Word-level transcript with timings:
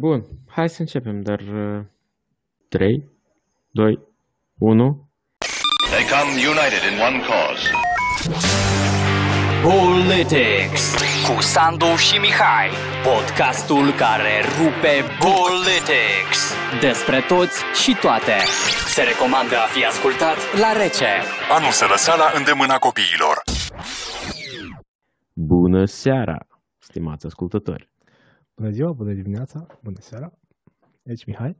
bun, 0.00 0.24
hai 0.48 0.68
să 0.68 0.80
începem, 0.80 1.22
dar 1.22 1.40
uh, 1.40 1.84
3, 2.68 3.08
2, 3.70 3.98
1. 4.58 5.08
They 5.90 6.04
come 6.14 6.30
united 6.52 6.82
in 6.90 6.96
one 7.08 7.18
cause. 7.28 7.64
Politics 9.62 10.82
cu 11.26 11.40
Sandu 11.40 11.96
și 12.06 12.18
Mihai. 12.18 12.70
Podcastul 13.10 13.86
care 14.04 14.34
rupe 14.58 14.94
Politics. 15.28 16.40
Despre 16.80 17.18
toți 17.28 17.56
și 17.82 17.92
toate. 18.00 18.36
Se 18.94 19.02
recomandă 19.02 19.56
a 19.56 19.66
fi 19.74 19.84
ascultat 19.84 20.38
la 20.62 20.72
rece. 20.82 21.12
Anul 21.56 21.70
se 21.70 21.84
lăsa 21.84 22.14
la 22.16 22.28
îndemâna 22.38 22.76
copiilor. 22.78 23.36
Bună 25.32 25.84
seara, 25.84 26.38
stimați 26.78 27.26
ascultători. 27.26 27.89
Bună 28.60 28.72
ziua, 28.72 28.92
bună 28.92 29.12
dimineața, 29.12 29.66
bună 29.82 29.96
seara. 30.00 30.32
Aici 31.06 31.24
Mihai. 31.24 31.56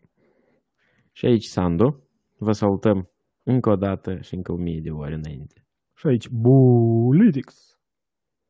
Și 1.13 1.27
aici 1.27 1.45
Sandu. 1.45 2.09
Vă 2.39 2.53
salutăm 2.53 3.11
încă 3.43 3.71
o 3.71 3.77
dată 3.77 4.21
și 4.21 4.35
încă 4.35 4.53
o 4.53 4.57
mie 4.57 4.81
de 4.83 4.91
ori 4.91 5.15
înainte. 5.15 5.65
Și 5.95 6.07
aici 6.07 6.29
Politics. 6.43 7.79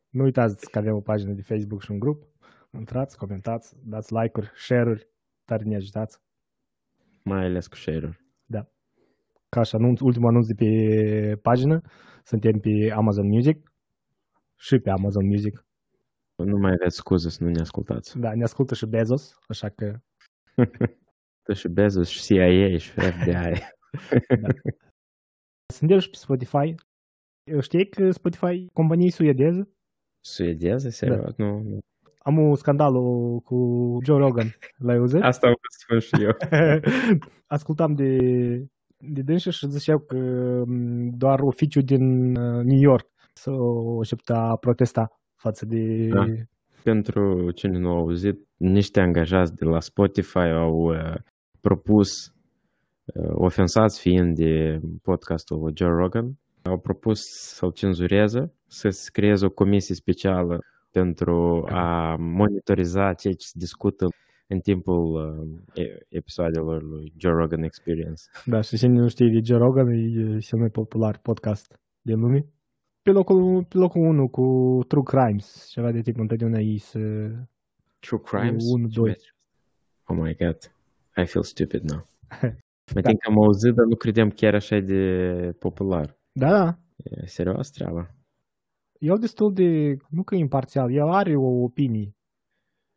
Nu 0.09 0.23
uitați 0.23 0.71
că 0.71 0.79
avem 0.79 0.95
o 0.95 1.01
pagină 1.01 1.33
de 1.33 1.43
Facebook 1.43 1.83
și 1.83 1.91
un 1.91 1.99
grup. 1.99 2.23
Intrați, 2.73 3.17
comentați, 3.17 3.77
dați 3.85 4.15
like-uri, 4.15 4.51
share-uri, 4.55 5.09
tare 5.45 5.65
ne 5.65 5.75
ajutați. 5.75 6.19
Mai 7.25 7.45
ales 7.45 7.67
cu 7.67 7.77
share-uri. 7.77 8.25
Da. 8.45 8.69
Ca 9.49 9.63
și 9.63 9.75
anunț, 9.75 10.01
ultimul 10.01 10.29
anunț 10.29 10.47
de 10.47 10.55
pe 10.55 11.37
pagină, 11.43 11.81
suntem 12.25 12.59
pe 12.59 12.93
Amazon 12.95 13.27
Music 13.27 13.73
și 14.57 14.79
pe 14.79 14.91
Amazon 14.91 15.27
Music. 15.27 15.65
Nu 16.45 16.57
mai 16.57 16.73
aveți 16.73 16.97
scuze 16.97 17.31
să 17.31 17.45
nu 17.45 17.51
ne 17.51 17.61
ascultați. 17.61 18.19
Da, 18.19 18.35
ne 18.35 18.43
ascultă 18.43 18.75
și 18.75 18.87
Bezos, 18.87 19.39
așa 19.49 19.69
că 19.69 20.01
Tu 21.45 21.53
și 21.53 21.69
Bezos 21.69 22.09
și 22.09 22.23
CIA 22.23 22.79
și 22.79 22.91
FBI. 22.91 23.63
suntem 25.77 25.99
și 25.99 26.11
pe 26.11 26.17
Spotify. 26.17 26.75
Știi 27.61 27.89
că 27.89 28.11
Spotify, 28.11 28.67
companie 28.73 29.11
suedeză, 29.11 29.69
Suedeză? 30.21 30.89
Serios? 30.89 31.35
Nu, 31.37 31.63
nu. 31.63 31.79
am 32.19 32.39
un 32.39 32.55
scandalul 32.55 33.39
cu 33.41 33.99
Joe 34.05 34.19
Rogan. 34.19 34.57
L-ai 34.77 34.97
auzit? 34.97 35.23
Asta 35.23 35.47
am 35.47 35.55
vrut 35.59 35.73
să 35.73 35.79
spun 35.83 35.99
și 35.99 36.25
eu. 36.25 36.37
ascultam 37.57 37.95
de, 37.95 38.17
de 38.99 39.23
dânșă 39.23 39.51
și 39.51 39.71
ziceau 39.71 39.99
că 39.99 40.17
m, 40.67 41.11
doar 41.17 41.41
oficiul 41.41 41.83
din 41.83 42.37
uh, 42.37 42.65
New 42.65 42.81
York 42.81 43.09
să 43.33 43.51
o 43.51 44.01
aștepta 44.01 44.39
a 44.39 44.57
protesta 44.57 45.20
față 45.41 45.67
de... 45.67 46.09
Da. 46.09 46.25
Pentru 46.83 47.51
cine 47.51 47.79
nu 47.79 47.89
a 47.89 47.97
auzit, 47.97 48.39
niște 48.57 49.01
angajați 49.01 49.55
de 49.55 49.65
la 49.65 49.81
Spotify 49.81 50.39
au 50.39 50.75
uh, 50.75 51.15
propus, 51.61 52.09
uh, 53.05 53.31
ofensați 53.33 54.01
fiind 54.01 54.37
de 54.37 54.81
podcastul 55.03 55.73
Joe 55.75 55.89
Rogan, 55.89 56.39
au 56.63 56.79
propus 56.79 57.21
să-l 57.57 57.73
cenzureze, 57.73 58.53
să 58.67 58.89
se 58.89 59.11
creeze 59.13 59.45
o 59.47 59.51
comisie 59.51 59.95
specială 59.95 60.59
pentru 60.91 61.65
a 61.69 62.17
monitoriza 62.19 63.13
ceea 63.13 63.35
ce 63.35 63.47
se 63.47 63.59
discută 63.59 64.07
în 64.47 64.59
timpul 64.59 65.03
uh, 65.75 65.85
e- 65.85 65.99
episoadelor 66.09 66.83
lui 66.83 67.13
Joe 67.17 67.33
Rogan 67.33 67.63
Experience. 67.63 68.23
Da, 68.45 68.61
și 68.61 68.77
cine 68.77 69.01
nu 69.01 69.09
știe 69.09 69.29
de 69.29 69.41
Joe 69.45 69.59
Rogan, 69.59 69.89
e 69.89 70.39
cel 70.39 70.59
mai 70.59 70.69
popular 70.69 71.19
podcast 71.23 71.81
din 72.03 72.21
lume. 72.21 72.47
Pe 73.03 73.11
locul, 73.11 73.65
pe 73.65 73.77
locul 73.79 74.01
1 74.03 74.29
cu 74.29 74.45
True 74.89 75.03
Crimes, 75.03 75.67
ceva 75.71 75.91
de 75.91 76.01
tipul 76.01 76.21
întotdeauna 76.21 76.59
ei 76.59 76.79
să... 76.79 76.99
True 77.99 78.21
Crimes? 78.25 78.65
Unu, 78.73 78.87
doi. 78.89 79.17
Oh 80.07 80.17
my 80.21 80.35
god, 80.35 80.57
I 81.17 81.25
feel 81.27 81.45
stupid 81.45 81.83
now. 81.83 82.07
Mă 82.95 83.01
tin 83.01 83.17
că 83.17 83.29
am 83.29 83.39
auzit, 83.43 83.75
dar 83.75 83.85
nu 83.85 83.97
credeam 83.97 84.31
chiar 84.31 84.55
așa 84.55 84.79
de 84.79 85.03
popular. 85.59 86.19
Da, 86.33 86.51
da, 86.51 86.79
E 86.97 87.27
serios 87.27 87.71
treaba? 87.71 88.15
el 88.99 89.19
destul 89.19 89.53
de, 89.53 89.97
nu 90.09 90.23
că 90.23 90.35
imparțial, 90.35 90.93
el 90.93 91.09
are 91.09 91.37
o 91.37 91.63
opinie 91.63 92.15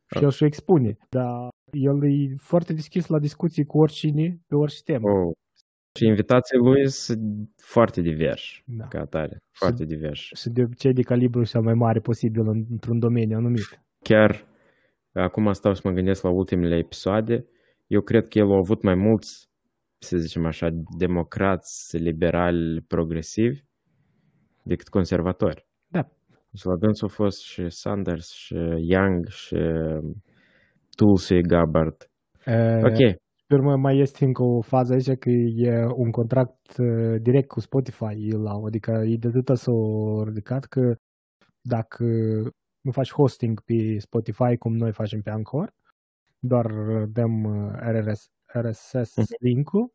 și 0.06 0.20
Da. 0.20 0.26
el 0.26 0.32
și-o 0.32 0.46
expune, 0.46 0.98
dar 1.10 1.50
el 1.72 2.04
e 2.04 2.36
foarte 2.36 2.74
deschis 2.74 3.08
la 3.08 3.20
discuții 3.20 3.66
cu 3.66 3.78
oricine, 3.78 4.40
pe 4.48 4.56
orice 4.56 4.82
temă. 4.84 5.10
Oh. 5.12 5.32
Și 5.96 6.06
invitații 6.06 6.58
lui 6.58 6.88
sunt 6.90 7.50
foarte 7.58 8.02
diversi, 8.02 8.64
Da. 8.66 8.86
ca 8.88 9.00
atare, 9.00 9.38
foarte 9.52 9.86
diversi. 9.86 10.30
Și 10.36 10.50
de 10.50 10.62
obicei 10.64 10.94
de 10.94 11.02
calibru 11.02 11.44
cel 11.44 11.62
mai 11.62 11.74
mare 11.74 12.00
posibil 12.00 12.42
în- 12.48 12.66
într-un 12.70 13.00
domeniu 13.00 13.38
anumit. 13.38 13.82
Chiar 14.04 14.48
acum 15.14 15.52
stau 15.54 15.74
să 15.74 15.82
mă 15.84 15.92
gândesc 15.92 16.24
la 16.24 16.30
ultimele 16.30 16.78
episoade, 16.78 17.46
eu 17.88 18.02
cred 18.02 18.28
că 18.28 18.38
el 18.38 18.52
a 18.52 18.56
avut 18.58 18.82
mai 18.84 18.96
mulți, 18.96 19.50
să 20.00 20.18
zicem 20.18 20.46
așa, 20.46 20.68
democrați, 20.98 21.98
liberali, 21.98 22.82
progresivi, 22.88 23.60
decât 24.64 24.88
conservatori. 24.88 25.66
Da. 25.88 26.02
Și 26.58 26.66
la 26.66 26.76
dânsul 26.76 27.08
au 27.08 27.14
fost 27.16 27.42
și 27.42 27.70
Sanders, 27.70 28.32
și 28.32 28.56
Young, 28.78 29.28
și 29.28 29.56
Tulsi 30.96 31.42
Gabbard. 31.42 32.10
E, 32.46 32.82
Ok, 32.84 33.22
Pe 33.54 33.60
urmă 33.60 33.76
mai 33.76 33.98
este 33.98 34.26
încă 34.26 34.44
o 34.44 34.62
fază 34.62 34.94
aici 34.94 35.18
că 35.18 35.30
e 35.30 35.86
un 35.96 36.12
contract 36.12 36.78
uh, 36.78 37.22
direct 37.22 37.48
cu 37.48 37.60
Spotify 37.60 38.30
el 38.30 38.48
au, 38.48 38.66
adică 38.66 38.92
e 38.92 39.16
de 39.16 39.28
atâta 39.28 39.56
s-o 39.56 40.24
ridicat 40.24 40.66
că 40.66 40.96
dacă 41.62 42.06
nu 42.82 42.92
faci 42.92 43.12
hosting 43.12 43.62
pe 43.62 43.98
Spotify 44.00 44.58
cum 44.58 44.76
noi 44.76 44.92
facem 44.92 45.22
pe 45.22 45.30
Anchor, 45.30 45.72
doar 46.40 46.66
dăm 47.06 47.44
uh, 47.44 47.72
RRS, 47.80 48.30
RSS 48.54 49.16
Mhm. 49.16 49.26
link-ul, 49.40 49.92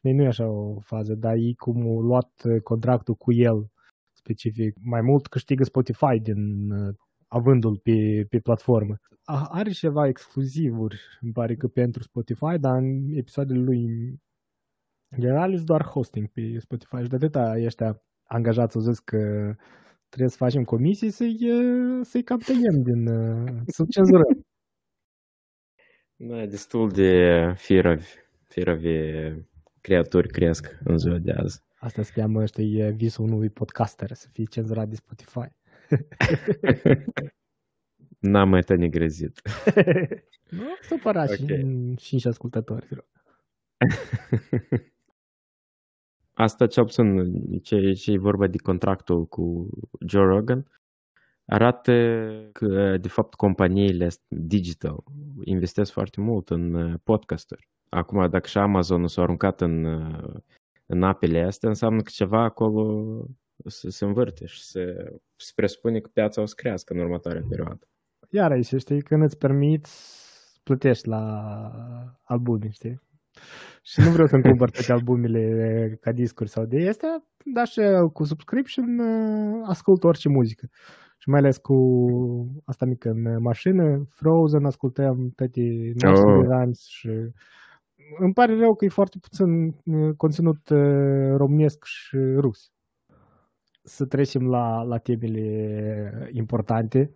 deci 0.00 0.14
nu 0.14 0.22
e 0.22 0.26
așa 0.26 0.48
o 0.48 0.80
fază, 0.80 1.14
dar 1.14 1.34
ei 1.34 1.54
cum 1.54 1.80
au 1.80 2.00
luat 2.00 2.42
uh, 2.44 2.60
contractul 2.62 3.14
cu 3.14 3.32
el 3.32 3.66
specific, 4.12 4.76
mai 4.82 5.00
mult 5.00 5.26
câștigă 5.26 5.64
Spotify 5.64 6.18
din 6.20 6.70
uh, 6.70 6.94
avândul 7.32 7.80
pe, 7.82 8.26
pe 8.28 8.38
platformă. 8.38 8.96
A- 9.24 9.48
Are 9.50 9.70
ceva 9.70 10.06
exclusivuri, 10.06 11.00
îmi 11.20 11.32
pare 11.32 11.54
că 11.56 11.66
pentru 11.68 12.02
Spotify, 12.02 12.58
dar 12.60 12.76
în 12.76 13.12
episoadele 13.14 13.60
lui 13.60 13.84
în 15.08 15.20
general 15.20 15.54
sunt 15.54 15.66
doar 15.66 15.82
hosting 15.84 16.28
pe 16.28 16.58
Spotify 16.58 17.02
și 17.02 17.08
de 17.08 17.14
atâta 17.16 17.54
ăștia 17.64 18.02
angajați 18.22 18.76
au 18.76 18.82
zis 18.82 18.98
că 18.98 19.54
trebuie 20.08 20.30
să 20.30 20.36
facem 20.36 20.62
comisii 20.64 21.10
să-i, 21.10 21.38
uh, 21.50 22.00
să-i 22.02 22.22
cam 22.22 22.38
tăiem 22.38 22.82
din, 22.82 23.06
uh, 23.06 23.60
să 23.66 23.84
cenzurăm. 23.88 24.44
Da, 26.16 26.46
destul 26.46 26.88
de 26.90 27.12
firavi, 27.56 28.06
firavi 28.46 28.88
creaturi 29.80 30.28
cresc 30.28 30.78
în 30.84 30.98
ziua 30.98 31.18
de 31.18 31.32
azi. 31.32 31.60
Asta 31.78 32.02
se 32.02 32.12
cheamă, 32.14 32.42
ăștia, 32.42 32.64
e 32.64 32.90
visul 32.90 33.24
unui 33.24 33.50
podcaster, 33.50 34.12
să 34.12 34.28
fie 34.32 34.44
cenzurat 34.44 34.88
de 34.88 34.94
Spotify. 34.94 35.48
N-am 38.18 38.48
mai 38.48 38.60
tăi 38.60 38.76
negrezit. 38.76 39.40
nu 40.58 40.76
supărați 40.80 41.42
Ok. 41.42 41.50
okay. 41.50 41.94
și, 41.98 42.18
și 42.18 42.28
ascultători. 42.28 42.86
vă 42.86 42.94
rog. 42.94 43.06
Asta 46.34 46.66
ce 46.66 46.80
puțin, 46.80 47.32
ce, 47.62 47.92
ce 47.92 48.12
e 48.12 48.18
vorba 48.18 48.46
de 48.46 48.56
contractul 48.58 49.26
cu 49.26 49.70
Joe 50.06 50.24
Rogan, 50.24 50.66
arată 51.44 51.92
că, 52.52 52.96
de 52.96 53.08
fapt, 53.08 53.34
companiile 53.34 54.08
digital 54.28 55.04
investesc 55.44 55.92
foarte 55.92 56.20
mult 56.20 56.50
în 56.50 56.74
uh, 56.74 56.94
podcasturi. 57.04 57.68
Acum, 57.88 58.30
dacă 58.30 58.46
și 58.48 58.58
Amazon 58.58 59.06
s-a 59.06 59.22
aruncat 59.22 59.60
în, 59.60 59.84
uh, 59.84 60.34
în 60.86 61.02
apele 61.02 61.42
astea, 61.42 61.68
înseamnă 61.68 62.02
că 62.02 62.10
ceva 62.12 62.42
acolo 62.42 63.14
se, 63.66 63.90
se 63.90 64.04
învârte 64.04 64.46
și 64.46 64.62
se, 64.62 64.84
se 65.36 65.52
presupune 65.54 66.00
că 66.00 66.10
piața 66.12 66.42
o 66.42 66.44
să 66.44 66.54
crească 66.56 66.92
în 66.92 67.00
următoarea 67.00 67.42
perioadă. 67.48 67.86
Iar 68.30 68.50
aici, 68.50 68.74
știi, 68.78 69.02
când 69.02 69.22
îți 69.22 69.38
permiți, 69.38 69.92
plătești 70.62 71.08
la 71.08 71.24
albume, 72.22 72.68
știi? 72.70 73.00
Și 73.82 74.00
nu 74.00 74.10
vreau 74.10 74.26
să-mi 74.26 74.42
cumpăr 74.42 74.70
toate 74.70 74.92
albumele 74.92 75.44
ca 76.00 76.12
discuri 76.12 76.48
sau 76.48 76.64
de 76.64 76.88
astea, 76.88 77.24
dar 77.54 77.66
și 77.66 77.80
cu 78.12 78.24
subscription 78.24 78.98
uh, 78.98 79.62
ascult 79.68 80.04
orice 80.04 80.28
muzică. 80.28 80.66
Și 81.18 81.28
mai 81.28 81.38
ales 81.38 81.56
cu 81.58 81.76
asta 82.64 82.84
mică 82.84 83.08
în 83.08 83.42
mașină, 83.42 84.06
Frozen, 84.08 84.64
ascultăm 84.64 85.32
toate 85.36 85.60
Nursery 86.02 86.38
Oh. 86.38 86.46
Rhymes 86.48 86.86
și 86.86 87.08
îmi 88.18 88.32
pare 88.32 88.58
rău 88.58 88.74
că 88.74 88.84
e 88.84 88.88
foarte 88.88 89.18
puțin 89.20 89.50
uh, 89.66 90.14
conținut 90.16 90.68
uh, 90.68 91.36
românesc 91.36 91.84
și 91.84 92.16
rus. 92.16 92.71
Să 93.82 94.06
trecem 94.06 94.48
la, 94.48 94.82
la 94.82 94.98
temele 94.98 96.28
importante. 96.32 97.10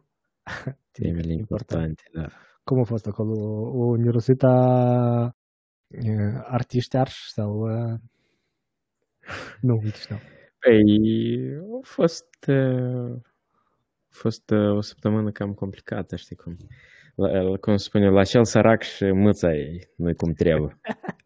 Temele 0.92 1.32
importante, 1.32 2.02
da. 2.12 2.28
Cum 2.64 2.80
a 2.80 2.84
fost 2.84 3.06
acolo? 3.06 3.32
O 3.72 3.96
nirosită 3.96 4.46
artiști 6.42 6.96
arși 6.96 7.30
sau... 7.32 7.50
uh, 7.58 7.98
Nu, 9.60 9.74
uite 9.82 9.98
știu. 9.98 10.16
Păi, 10.58 10.82
a 11.56 11.80
fost, 11.82 12.28
uh, 12.48 13.16
a 14.10 14.14
fost 14.14 14.50
uh, 14.50 14.76
o 14.76 14.80
săptămână 14.80 15.30
cam 15.30 15.52
complicată, 15.52 16.16
știi 16.16 16.36
cum. 16.36 16.56
la, 17.14 17.56
cum 17.60 17.76
se 17.76 17.84
spune, 17.84 18.08
la 18.08 18.24
cel 18.24 18.44
sărac 18.44 18.82
și 18.82 19.04
mâța 19.04 19.54
ei, 19.54 19.88
nu 19.96 20.14
cum 20.14 20.32
trebuie. 20.32 20.80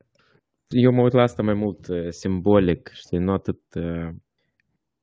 Eu 0.69 0.92
mă 0.92 1.02
uit 1.02 1.12
la 1.12 1.22
asta 1.22 1.42
mai 1.42 1.54
mult 1.54 1.87
uh, 1.88 2.08
simbolic, 2.08 2.90
știi, 2.92 3.19
nu 3.19 3.32
atât... 3.32 3.60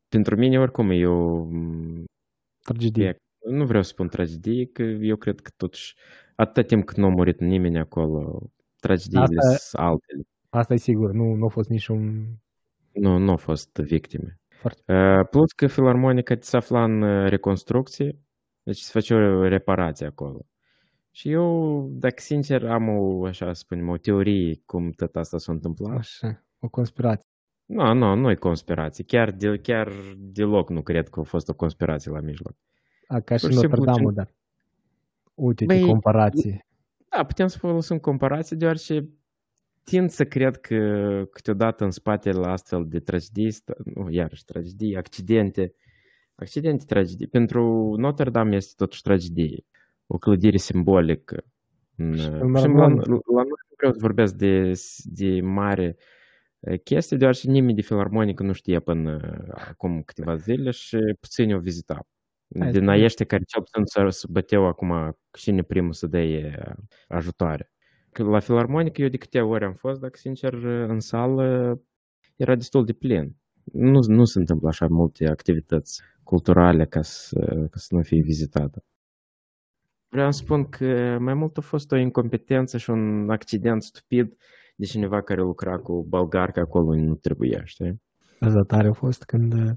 Uh, 0.07 0.13
pentru 0.15 0.35
mine, 0.35 0.59
oricum, 0.59 0.89
eu... 0.89 1.49
Tragedie. 2.63 3.15
Nu 3.49 3.65
vreau 3.65 3.83
să 3.83 3.89
spun 3.89 4.07
tragedie, 4.07 4.65
că 4.65 4.81
eu 4.81 5.15
cred 5.15 5.39
că 5.39 5.49
totuși, 5.57 5.95
atâta 6.35 6.61
timp 6.61 6.85
cât 6.85 6.97
nu 6.97 7.05
a 7.05 7.09
murit 7.09 7.39
nimeni 7.39 7.79
acolo, 7.79 8.41
tragediile 8.79 9.41
sunt 9.41 9.81
altele. 9.81 10.23
Asta 10.49 10.73
e 10.73 10.77
sigur, 10.77 11.11
nu, 11.11 11.33
nu 11.33 11.45
a 11.45 11.49
fost 11.49 11.69
niciun... 11.69 12.27
Nu, 12.91 13.17
nu 13.17 13.29
au 13.29 13.37
fost 13.37 13.77
victime. 13.77 14.39
Foarte. 14.47 14.93
Uh, 14.93 15.27
plus 15.29 15.51
că 15.51 15.67
filarmonica 15.67 16.35
se 16.39 16.57
afla 16.57 16.83
în 16.83 17.27
reconstrucție, 17.27 18.19
deci 18.63 18.77
se 18.77 18.89
face 18.93 19.13
o 19.13 19.47
reparație 19.47 20.05
acolo. 20.05 20.45
Și 21.11 21.31
eu, 21.31 21.87
dacă 21.91 22.21
sincer, 22.21 22.65
am 22.65 22.87
o, 22.89 23.25
așa 23.25 23.53
să 23.53 23.59
spunem, 23.59 23.89
o 23.89 23.97
teorie 23.97 24.61
cum 24.65 24.91
tot 24.91 25.15
asta 25.15 25.37
s-a 25.37 25.51
întâmplat. 25.51 25.97
Așa, 25.97 26.45
o 26.59 26.69
conspirație. 26.69 27.29
Nu, 27.67 27.93
nu, 27.93 28.15
nu 28.15 28.29
e 28.29 28.35
conspirație. 28.35 29.03
Chiar, 29.03 29.31
de, 29.31 29.57
chiar 29.57 29.91
deloc 30.17 30.69
nu 30.69 30.81
cred 30.81 31.09
că 31.09 31.19
a 31.19 31.23
fost 31.23 31.49
o 31.49 31.53
conspirație 31.53 32.11
la 32.11 32.19
mijloc. 32.19 32.55
A, 33.07 33.19
ca 33.19 33.37
și 33.37 33.45
Notre 33.45 33.81
Dame, 33.83 34.11
dar 34.11 34.33
uite 35.33 35.65
Băi, 35.65 35.81
comparație. 35.81 36.65
Da, 37.09 37.23
putem 37.23 37.47
să 37.47 37.57
folosim 37.57 37.97
comparație, 37.97 38.57
deoarece 38.57 39.09
tind 39.83 40.09
să 40.09 40.25
cred 40.25 40.57
că 40.57 40.77
câteodată 41.31 41.83
în 41.83 41.91
spatele 41.91 42.45
astfel 42.45 42.85
de 42.87 42.99
tragedii, 42.99 43.55
nu, 43.83 44.09
iarăși 44.09 44.45
tragedii, 44.45 44.97
accidente, 44.97 45.73
accidente, 46.35 46.85
tragedii. 46.85 47.27
Pentru 47.27 47.93
Notre 47.97 48.29
Dame 48.29 48.55
este 48.55 48.73
totuși 48.75 49.01
tragedie 49.01 49.65
o 50.07 50.17
clădire 50.17 50.57
simbolică. 50.57 51.43
Și 52.13 52.29
la, 52.29 52.65
la 52.67 52.67
noi 52.67 52.93
nu 53.07 53.21
vreau 53.77 53.91
să 53.91 53.99
vorbesc 53.99 54.33
de, 54.33 54.71
de 55.03 55.41
mare 55.41 55.97
chestie, 56.83 57.17
deoarece 57.17 57.49
nimeni 57.49 57.75
de 57.75 57.81
filarmonică 57.81 58.43
nu 58.43 58.51
știe 58.51 58.79
până 58.79 59.19
acum 59.53 60.01
câteva 60.01 60.35
zile 60.35 60.71
și 60.71 60.97
puțini 61.19 61.53
au 61.53 61.59
vizitat. 61.59 62.07
Din 62.47 62.87
aiește 62.87 63.23
care 63.23 63.43
cel 63.43 63.61
puțin 63.61 64.09
să 64.11 64.27
băteau 64.29 64.65
acum 64.65 65.17
cine 65.31 65.61
primul 65.61 65.93
să 65.93 66.07
dea 66.07 66.75
ajutoare. 67.07 67.71
La 68.11 68.39
filarmonică 68.39 69.01
eu 69.01 69.07
de 69.07 69.17
câte 69.17 69.41
ori 69.41 69.65
am 69.65 69.73
fost, 69.73 69.99
dacă 69.99 70.17
sincer, 70.17 70.53
în 70.63 70.99
sală 70.99 71.79
era 72.35 72.55
destul 72.55 72.85
de 72.85 72.93
plin. 72.93 73.35
Nu, 73.63 73.99
nu 74.07 74.25
se 74.25 74.39
întâmplă 74.39 74.67
așa 74.67 74.87
multe 74.89 75.27
activități 75.27 76.01
culturale 76.23 76.85
ca 76.85 77.01
să, 77.01 77.67
ca 77.71 77.77
să 77.77 77.95
nu 77.95 78.01
fie 78.01 78.21
vizitată. 78.21 78.83
Vreau 80.09 80.31
să 80.31 80.41
spun 80.43 80.69
că 80.69 81.17
mai 81.19 81.33
mult 81.33 81.57
a 81.57 81.61
fost 81.61 81.91
o 81.91 81.95
incompetență 81.95 82.77
și 82.77 82.89
un 82.89 83.29
accident 83.29 83.83
stupid 83.83 84.37
de 84.79 84.85
cineva 84.85 85.21
care 85.21 85.41
lucra 85.41 85.77
cu 85.77 86.05
balgarca 86.09 86.61
acolo 86.61 86.95
nu 86.95 87.15
trebuia, 87.15 87.61
știi? 87.63 88.01
Asta 88.39 88.61
tare 88.61 88.87
a 88.87 88.93
fost 88.93 89.23
când 89.23 89.53
uh, 89.53 89.71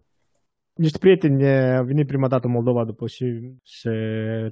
niște 0.75 0.99
prieteni 0.99 1.49
au 1.77 1.85
venit 1.85 2.07
prima 2.07 2.29
dată 2.29 2.47
în 2.47 2.53
Moldova 2.53 2.85
după 2.85 3.07
și, 3.07 3.27
și 3.63 3.89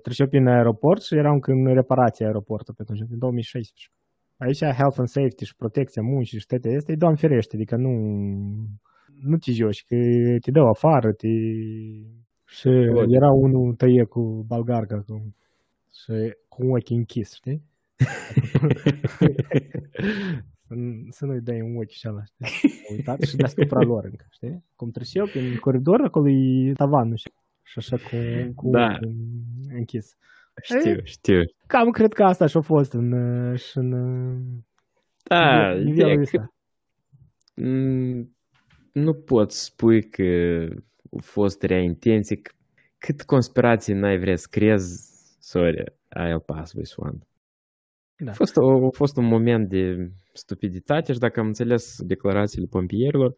treceau 0.03 0.29
prin 0.29 0.47
aeroport 0.47 1.03
și 1.03 1.15
erau 1.15 1.33
încă 1.33 1.51
în 1.51 1.75
reparație 1.75 2.27
aeroportul 2.27 2.75
pe 2.75 2.83
atunci, 2.83 3.01
în 3.01 3.19
2016. 3.19 3.91
Aici 4.37 4.77
health 4.79 4.99
and 4.99 5.09
safety 5.09 5.45
și 5.45 5.57
protecția 5.57 6.03
muncii 6.03 6.39
și 6.39 6.47
toate 6.47 6.77
astea, 6.77 6.95
doamne 6.97 7.19
ferește, 7.19 7.57
adică 7.57 7.77
nu, 7.77 7.93
nu 9.21 9.37
te 9.37 9.53
joci, 9.53 9.85
că 9.87 9.97
te 10.41 10.51
dau 10.51 10.69
afară, 10.69 11.13
te... 11.13 11.29
Și 12.45 12.69
era 13.09 13.31
unul 13.33 13.75
tăie 13.75 14.05
cu 14.05 14.45
balgarca, 14.47 15.03
cu 15.07 15.35
și 15.99 16.37
cu 16.49 16.63
ochii 16.77 16.97
închis, 16.97 17.35
știi? 17.35 17.63
Să 21.11 21.27
nu-i 21.27 21.41
dai 21.41 21.61
un 21.61 21.77
ochi 21.77 21.91
și 21.91 22.09
ăla, 22.09 22.23
știi? 22.25 22.73
Uitat 22.97 23.23
și 23.23 23.37
deasupra 23.37 23.81
lor 23.81 24.05
încă, 24.05 24.27
știi? 24.31 24.65
Cum 24.77 24.91
treceau 24.91 25.27
prin 25.27 25.57
coridor, 25.57 26.01
acolo 26.01 26.29
e 26.29 26.73
tavanul 26.73 27.17
și, 27.17 27.31
și 27.63 27.79
așa 27.79 27.97
cu, 27.97 28.17
cu 28.55 28.71
da. 28.71 28.99
închis. 29.69 30.17
Știu, 30.63 30.91
e, 30.91 31.01
știu. 31.05 31.43
Cam 31.67 31.91
cred 31.91 32.13
că 32.13 32.25
asta 32.25 32.47
și-a 32.47 32.61
fost 32.61 32.93
în, 32.93 33.57
și 33.57 33.79
în 33.79 33.91
da, 35.23 35.73
nivelul 35.73 36.21
ăsta. 36.21 36.55
Nu 38.93 39.15
pot 39.15 39.53
spui 39.53 40.09
că 40.09 40.23
a 41.11 41.21
fost 41.21 41.63
rea 41.63 41.81
intenție, 41.81 42.41
cât 42.99 43.23
conspirații 43.23 43.95
n-ai 43.95 44.19
vrea 44.19 44.37
să 44.37 44.47
crezi 44.51 45.17
Sorry, 45.49 45.85
I'll 46.15 46.45
pass 46.45 46.73
this 46.73 46.97
one. 46.97 47.19
Da. 48.19 48.31
A, 48.31 48.35
fost, 48.35 48.57
a, 48.57 48.61
a 48.63 48.91
fost 48.91 49.17
un 49.17 49.25
moment 49.25 49.69
de 49.69 50.11
stupiditate 50.33 51.13
și 51.13 51.19
dacă 51.19 51.41
am 51.41 51.47
înțeles 51.47 51.97
declarațiile 52.03 52.67
pompierilor, 52.71 53.35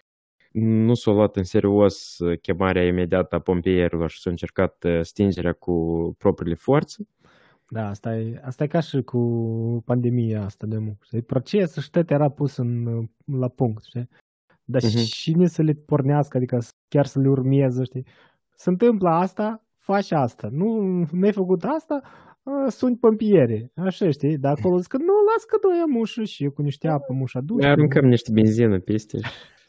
nu 0.53 0.95
s-a 0.95 1.11
luat 1.11 1.37
în 1.37 1.43
serios 1.43 2.17
chemarea 2.43 2.87
imediată 2.87 3.35
a 3.35 3.41
pompierilor 3.41 4.11
și 4.11 4.21
s-a 4.21 4.31
încercat 4.31 4.85
uh, 4.85 5.01
stingerea 5.01 5.53
cu 5.53 5.75
propriile 6.19 6.55
forțe. 6.55 7.07
Da, 7.69 7.89
asta 7.89 8.17
e, 8.17 8.41
asta 8.45 8.65
e 8.65 8.67
ca 8.67 8.81
și 8.81 9.03
cu 9.03 9.21
pandemia 9.85 10.45
asta 10.45 10.67
de 10.67 10.79
muncă. 10.79 11.07
Procesul 11.27 11.83
și 11.83 11.91
tot 11.91 12.11
era 12.11 12.29
pus 12.29 12.57
în, 12.57 12.85
la 13.25 13.49
punct, 13.49 13.85
știi? 13.85 14.09
Dar 14.65 14.83
uh-huh. 14.83 15.09
cine 15.11 15.47
să 15.47 15.63
le 15.63 15.73
pornească, 15.73 16.37
adică 16.37 16.59
chiar 16.89 17.07
să 17.07 17.21
le 17.21 17.29
urmeze, 17.29 17.85
știi? 17.85 18.07
Se 18.55 18.69
întâmplă 18.69 19.09
asta, 19.09 19.65
faci 19.77 20.11
asta. 20.11 20.49
Nu, 20.51 20.81
nu 21.11 21.25
ai 21.25 21.33
făcut 21.33 21.65
asta, 21.65 22.01
sunt 22.69 23.01
pompiere. 23.01 23.71
Așa 23.75 24.11
știi, 24.11 24.39
dar 24.39 24.55
acolo 24.59 24.79
zic 24.79 24.89
că 24.89 24.97
nu, 24.97 25.13
las 25.35 25.45
că 25.45 25.57
doi 25.63 25.85
mușă 25.87 26.23
și 26.25 26.45
eu 26.45 26.51
cu 26.51 26.63
niște 26.63 26.89
apă 26.89 27.13
mușa 27.13 27.41
duce. 27.41 27.63
Mai 27.65 27.73
aruncăm 27.73 28.05
niște 28.05 28.31
benzină 28.33 28.79
peste 28.79 29.19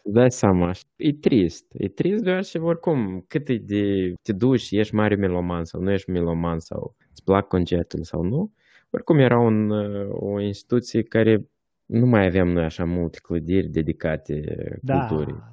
Dai 0.04 0.32
seama, 0.32 0.72
e 0.96 1.14
trist. 1.14 1.66
E 1.74 1.88
trist 1.88 2.24
deoarece 2.24 2.58
oricum, 2.58 3.26
cât 3.28 3.50
e 3.50 3.58
de 3.58 4.14
te 4.22 4.34
duci, 4.34 4.72
ești 4.72 4.96
mare 4.96 5.16
meloman 5.16 5.64
sau 5.64 5.82
nu 5.82 5.92
ești 5.92 6.10
meloman 6.10 6.60
sau 6.60 6.96
îți 7.12 7.24
plac 7.24 7.48
concertele 7.48 8.04
sau 8.04 8.24
nu, 8.24 8.52
oricum 8.90 9.18
era 9.18 9.40
un, 9.40 9.70
o 10.10 10.40
instituție 10.40 11.04
care 11.04 11.50
nu 11.86 12.06
mai 12.06 12.26
aveam 12.26 12.48
noi 12.48 12.64
așa 12.64 12.86
multe 12.86 13.20
clădiri 13.22 13.68
dedicate 13.68 14.44
da. 14.82 15.06
culturii. 15.06 15.44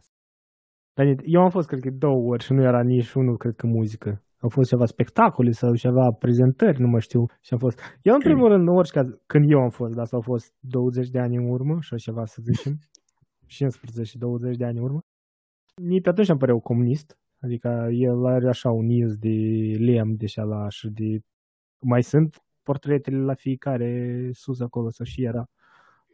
Eu 1.24 1.42
am 1.42 1.50
fost, 1.50 1.68
cred 1.68 1.80
că, 1.80 1.90
două 1.90 2.32
ori 2.32 2.44
și 2.44 2.52
nu 2.52 2.62
era 2.62 2.82
nici 2.82 3.12
unul, 3.12 3.36
cred 3.36 3.54
că, 3.56 3.66
muzică 3.66 4.22
au 4.40 4.48
fost 4.48 4.68
ceva 4.68 4.86
spectacole 4.86 5.50
sau 5.50 5.74
ceva 5.74 6.10
prezentări, 6.18 6.80
nu 6.80 6.88
mă 6.88 6.98
știu 6.98 7.24
și 7.40 7.52
am 7.52 7.58
fost. 7.58 7.80
Eu 8.02 8.14
în 8.14 8.20
primul 8.20 8.48
rând, 8.48 8.68
în 8.68 8.74
orice 8.74 8.92
caz, 8.92 9.08
când 9.26 9.50
eu 9.50 9.60
am 9.60 9.68
fost, 9.68 9.92
dar 9.94 10.02
asta 10.02 10.16
au 10.16 10.22
fost 10.22 10.54
20 10.60 11.08
de 11.08 11.18
ani 11.18 11.36
în 11.36 11.48
urmă 11.48 11.78
și 11.80 11.96
ceva 11.96 12.24
să 12.24 12.42
zicem, 12.42 12.78
15 13.46 14.02
și 14.02 14.18
20 14.18 14.56
de 14.56 14.64
ani 14.64 14.78
în 14.78 14.84
urmă, 14.84 15.00
nici 15.74 16.02
pe 16.02 16.08
atunci 16.08 16.28
am 16.28 16.36
păreau 16.36 16.60
comunist, 16.60 17.18
adică 17.40 17.88
el 17.92 18.26
are 18.26 18.48
așa 18.48 18.70
un 18.70 18.88
iz 18.88 19.16
de 19.16 19.36
lemn 19.78 20.16
de 20.16 20.26
la 20.34 20.68
și 20.68 20.88
de... 20.88 21.18
Mai 21.80 22.02
sunt 22.02 22.42
portretele 22.62 23.18
la 23.18 23.34
fiecare 23.34 24.30
sus 24.32 24.60
acolo 24.60 24.90
sau 24.90 25.04
și 25.04 25.24
era. 25.24 25.44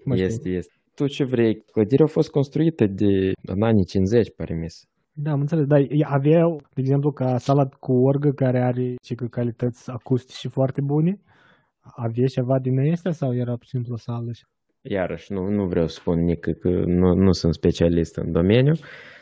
Este, 0.05 0.49
este. 0.49 0.73
Tu 0.95 1.07
ce 1.07 1.25
vrei? 1.25 1.55
Clădirea 1.73 2.05
a 2.05 2.09
fost 2.09 2.31
construită 2.31 2.87
de 2.87 3.33
în 3.43 3.63
anii 3.63 3.85
50, 3.85 4.35
pare 4.37 4.55
mi 4.55 4.69
da, 5.17 5.31
am 5.31 5.41
înțeles, 5.41 5.67
dar 5.67 5.87
aveau, 6.03 6.63
de 6.73 6.81
exemplu, 6.81 7.13
ca 7.13 7.39
sala 7.39 7.67
cu 7.67 7.93
orgă 7.93 8.33
care 8.33 8.61
are 8.61 8.95
ce 9.03 9.15
calități 9.15 9.91
acustice 9.91 10.49
foarte 10.49 10.81
bune, 10.81 11.21
avea 11.81 12.27
ceva 12.27 12.59
din 12.59 12.91
astea 12.93 13.13
sau 13.13 13.35
era 13.35 13.53
pur 13.53 13.65
și 13.65 13.71
simplu 13.71 13.95
o 13.95 13.97
sală? 13.97 14.31
Iarăși, 14.81 15.33
nu, 15.33 15.49
nu 15.49 15.67
vreau 15.67 15.87
să 15.87 15.95
spun 15.95 16.25
nici 16.25 16.39
că 16.39 16.69
nu, 16.87 17.15
nu 17.15 17.33
sunt 17.33 17.55
specialist 17.55 18.17
în 18.17 18.33
domeniu, 18.33 18.73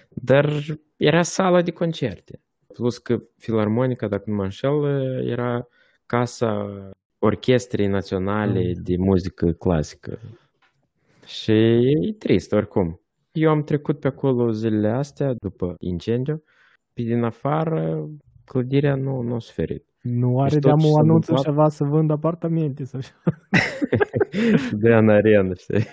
dar 0.09 0.53
era 0.97 1.23
sala 1.23 1.63
de 1.63 1.71
concerte. 1.71 2.41
Plus 2.75 2.99
că 2.99 3.23
Filarmonica, 3.37 4.09
dacă 4.09 4.25
nu 4.27 4.35
mă 4.35 4.43
înșel, 4.43 4.85
era 5.27 5.67
casa 6.07 6.67
Orchestrei 7.19 7.87
Naționale 7.87 8.61
mm. 8.67 8.83
de 8.83 8.97
Muzică 8.97 9.51
Clasică. 9.51 10.19
Și 11.27 11.53
e 12.09 12.13
trist, 12.19 12.53
oricum. 12.53 13.02
Eu 13.33 13.51
am 13.51 13.63
trecut 13.63 14.01
pe 14.01 14.07
acolo 14.07 14.51
zilele 14.51 14.89
astea, 14.89 15.35
după 15.35 15.75
incendiu. 15.79 16.43
Pe 16.93 17.03
din 17.03 17.23
afară, 17.23 18.09
clădirea 18.45 18.95
nu, 18.95 19.21
nu 19.21 19.35
a 19.35 19.39
suferit. 19.39 19.85
Nu 20.03 20.41
are 20.41 20.59
de 20.59 20.71
am 20.71 20.85
o 20.85 20.99
anunță 20.99 21.35
ceva 21.43 21.69
să 21.69 21.85
vând 21.85 22.11
apartamente 22.11 22.85
sau 22.85 23.01
De 24.83 24.95
în 24.95 25.09
arenă, 25.09 25.55
știi? 25.55 25.85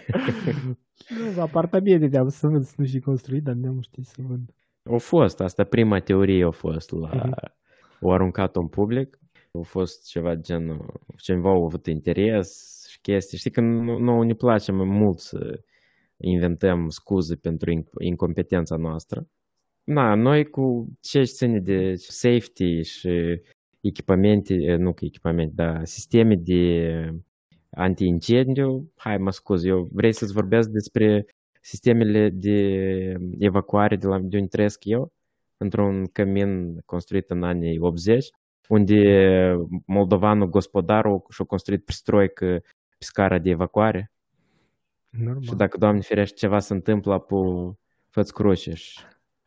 nu, 1.36 1.41
apartamente 1.41 2.08
de 2.08 2.17
am 2.17 2.27
să 2.27 2.48
vând, 2.48 2.65
nu 2.75 2.86
și 2.86 3.00
construit, 3.00 3.43
dar 3.43 3.53
nu 3.53 3.81
știu 3.81 4.03
să 4.03 4.22
vând. 4.27 4.50
A 4.84 4.98
fost, 4.98 5.39
asta 5.41 5.63
prima 5.63 6.00
teorie 6.00 6.46
a 6.46 6.51
fost 6.51 6.91
la... 6.91 7.10
Uh-huh. 7.10 7.58
O 8.00 8.12
aruncat 8.12 8.55
în 8.55 8.67
public, 8.67 9.19
a 9.51 9.62
fost 9.62 10.08
ceva 10.08 10.36
genul, 10.36 11.01
cineva 11.17 11.50
a 11.50 11.63
avut 11.65 11.86
interes 11.86 12.50
și 12.89 13.00
chestii. 13.01 13.38
Știi 13.38 13.51
că 13.51 13.62
nu, 13.62 13.98
nu 13.98 14.22
ne 14.22 14.34
place 14.34 14.72
mai 14.72 14.88
mult 14.88 15.19
să 15.19 15.60
inventăm 16.21 16.89
scuze 16.89 17.35
pentru 17.35 17.83
incompetența 17.99 18.75
noastră. 18.75 19.27
Na, 19.83 20.15
noi 20.15 20.45
cu 20.45 20.88
ce 21.01 21.23
ține 21.23 21.59
de 21.59 21.93
safety 21.95 22.81
și 22.81 23.41
echipamente, 23.81 24.75
nu 24.75 24.93
că 24.93 25.05
echipamente, 25.05 25.53
dar 25.55 25.85
sisteme 25.85 26.35
de 26.35 26.91
anti-incendiu. 27.69 28.91
Hai, 28.95 29.17
mă 29.17 29.31
scuz, 29.31 29.63
eu 29.63 29.89
vrei 29.91 30.11
să-ți 30.11 30.33
vorbesc 30.33 30.69
despre 30.69 31.25
sistemele 31.61 32.29
de 32.29 32.57
evacuare 33.39 33.95
de, 33.95 34.07
la, 34.07 34.19
de 34.19 34.38
unde 34.38 34.47
trăiesc 34.47 34.85
eu, 34.85 35.11
într-un 35.57 36.05
cămin 36.05 36.79
construit 36.85 37.29
în 37.29 37.43
anii 37.43 37.79
80, 37.79 38.27
unde 38.67 39.01
moldovanul 39.85 40.49
gospodarul 40.49 41.25
și-a 41.29 41.45
construit 41.45 41.85
pristroică 41.85 42.59
pe 42.97 43.05
scara 43.05 43.39
de 43.39 43.49
evacuare. 43.49 44.11
Normal. 45.09 45.41
Și 45.41 45.55
dacă, 45.55 45.77
Doamne 45.77 46.01
ferește, 46.01 46.35
ceva 46.35 46.59
se 46.59 46.73
întâmplă, 46.73 47.19
pu 47.19 47.73
fă-ți 48.09 48.33
cruce 48.33 48.73
și 48.73 48.99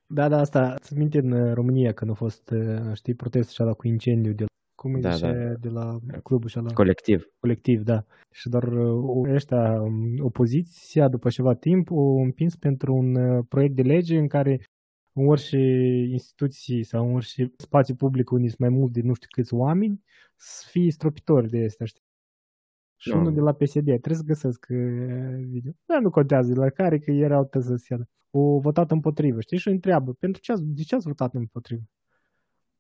Da, 0.07 0.29
da, 0.29 0.39
asta, 0.39 0.75
ți 0.81 0.97
minte 0.97 1.19
în 1.19 1.31
uh, 1.31 1.53
România 1.55 1.93
când 1.93 2.11
a 2.11 2.15
fost, 2.15 2.51
uh, 2.51 2.93
știi, 2.95 3.15
protestul 3.15 3.65
ăla 3.65 3.75
cu 3.75 3.87
incendiu 3.87 4.33
de 4.33 4.43
la, 4.43 4.49
cum 4.75 4.95
îi 4.95 5.01
Da, 5.01 5.11
zice, 5.11 5.27
da. 5.27 5.55
de 5.55 5.69
la 5.69 5.99
clubul 6.23 6.51
ăla 6.57 6.73
colectiv. 6.73 7.31
colectiv, 7.41 7.83
da. 7.83 8.05
Și 8.31 8.49
doar 8.49 8.63
uh, 8.63 9.33
ăștia, 9.35 9.81
um, 9.83 10.25
opoziția, 10.25 11.09
după 11.09 11.29
ceva 11.29 11.55
timp, 11.55 11.91
au 11.91 12.23
împins 12.23 12.57
pentru 12.57 12.95
un 12.95 13.15
uh, 13.15 13.45
proiect 13.49 13.75
de 13.75 13.83
lege 13.83 14.19
în 14.19 14.29
care 14.29 14.61
în 15.13 15.27
orice 15.29 15.59
instituții 16.11 16.83
sau 16.83 17.07
în 17.07 17.15
orice 17.15 17.53
spațiu 17.57 17.95
public 17.95 18.31
unde 18.31 18.49
sunt 18.49 18.61
mai 18.61 18.69
mult 18.69 18.93
de 18.93 19.01
nu 19.03 19.15
știu 19.15 19.29
câți 19.31 19.55
oameni, 19.55 20.03
să 20.37 20.67
fie 20.71 20.91
stropitori 20.91 21.49
de 21.49 21.65
astea, 21.65 21.87
știi? 21.87 22.02
Și 23.03 23.11
Nu. 23.11 23.19
unul 23.19 23.35
de 23.35 23.41
la 23.41 23.53
PSD, 23.53 23.85
trebuie 23.85 24.15
să 24.15 24.23
găsesc 24.23 24.67
uh, 24.71 25.45
video. 25.49 25.73
Da, 25.85 26.01
nu 26.01 26.11
contează 26.11 26.53
de 26.53 26.59
la 26.59 26.69
care, 26.71 26.99
că 26.99 27.11
erau 27.11 27.45
tăzăți 27.45 27.95
O 28.31 28.59
votat 28.59 28.91
împotrivă, 28.91 29.41
știi? 29.41 29.59
Și 29.59 29.69
îi 29.69 29.75
întreabă, 29.75 30.13
pentru 30.13 30.41
ce 30.41 30.53
ați, 30.53 30.63
de 30.65 30.83
ce 30.83 30.95
ați 30.95 31.07
votat 31.07 31.35
împotrivă? 31.35 31.83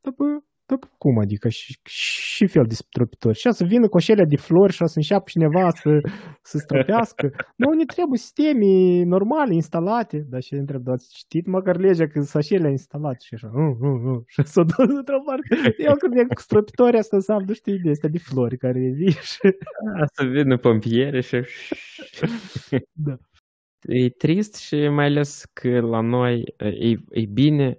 Da, 0.00 0.10
bă, 0.16 0.42
da, 0.66 0.76
bă, 0.76 0.86
cum 0.98 1.18
adică? 1.18 1.48
Și, 1.48 1.78
și 1.84 2.46
fel 2.46 2.64
de 2.66 2.74
stropitori. 2.74 3.38
Și 3.38 3.52
să 3.52 3.64
vină 3.64 3.88
cu 3.88 3.96
oșelea 3.96 4.24
de 4.24 4.36
flori 4.36 4.72
și 4.72 4.82
o 4.82 4.86
să 4.86 4.92
înșeapă 4.96 5.24
cineva 5.28 5.70
să, 5.70 6.00
să 6.42 6.58
stropească. 6.58 7.30
Nu, 7.56 7.72
ne 7.72 7.84
trebuie 7.84 8.18
sisteme 8.18 9.02
normale 9.04 9.54
instalate. 9.54 10.26
Dar 10.28 10.42
și 10.42 10.54
întreb, 10.54 10.82
dar 10.82 10.94
ați 10.94 11.14
citit 11.14 11.46
măcar 11.46 11.76
legea 11.76 12.06
că 12.06 12.20
sunt 12.20 12.34
oșelea 12.34 12.70
instalate? 12.70 13.18
Și 13.24 13.34
așa, 13.34 13.50
uh, 13.54 13.76
uh, 13.80 14.00
uh. 14.04 14.22
Și 14.26 14.42
s-o 14.42 14.62
dă 14.62 14.74
într-o 14.78 15.22
parte. 15.26 15.74
Eu 15.78 15.94
când 15.94 16.16
e 16.16 16.24
cu 16.34 16.40
stropitori 16.40 16.98
asta 16.98 17.16
înseamnă, 17.16 17.44
nu 17.48 17.54
știi, 17.54 17.78
de 17.78 17.90
astea 17.90 18.08
de 18.08 18.18
flori 18.18 18.56
care 18.56 18.78
vii 18.94 19.12
și... 19.12 19.40
Asta 20.00 20.24
vină 20.24 20.56
pompieri 20.56 21.22
și... 21.22 21.36
Da. 22.92 23.16
E 23.82 24.08
trist 24.10 24.54
și 24.54 24.88
mai 24.88 25.06
ales 25.06 25.44
că 25.52 25.80
la 25.80 26.00
noi 26.00 26.54
e, 26.56 26.90
e 27.10 27.26
bine 27.32 27.72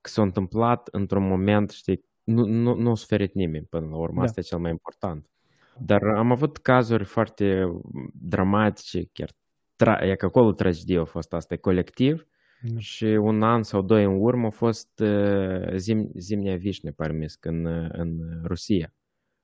că 0.00 0.10
s-a 0.10 0.22
întâmplat 0.22 0.88
într-un 0.92 1.28
moment, 1.28 1.70
știi, 1.70 2.08
nu, 2.30 2.44
nu, 2.44 2.74
nu 2.74 2.90
a 2.90 2.94
suferit 2.94 3.34
nimeni 3.34 3.66
până 3.70 3.86
la 3.86 3.96
urmă, 3.96 4.18
Da. 4.18 4.24
asta 4.24 4.40
e 4.40 4.42
cel 4.42 4.58
mai 4.58 4.70
important. 4.70 5.30
Dar 5.78 6.00
am 6.16 6.30
avut 6.30 6.56
cazuri 6.56 7.04
foarte 7.04 7.64
dramatice, 8.12 9.02
chiar 9.12 9.30
tra- 9.76 10.08
e 10.10 10.14
că 10.14 10.26
acolo 10.26 10.52
tragedia 10.52 11.00
a 11.00 11.04
fost 11.04 11.32
asta, 11.32 11.54
e 11.54 11.56
colectiv, 11.56 12.26
Da. 12.62 12.78
și 12.78 13.04
un 13.04 13.42
an 13.42 13.62
sau 13.62 13.82
doi 13.82 14.04
în 14.04 14.16
urmă 14.20 14.46
a 14.46 14.50
fost 14.50 15.00
uh, 15.00 15.74
zim, 15.76 16.10
Zimnia 16.14 16.56
Vișne, 16.56 16.90
parmisc, 16.90 17.44
în, 17.44 17.64
uh, 17.64 17.88
în 17.92 18.18
Rusia, 18.44 18.94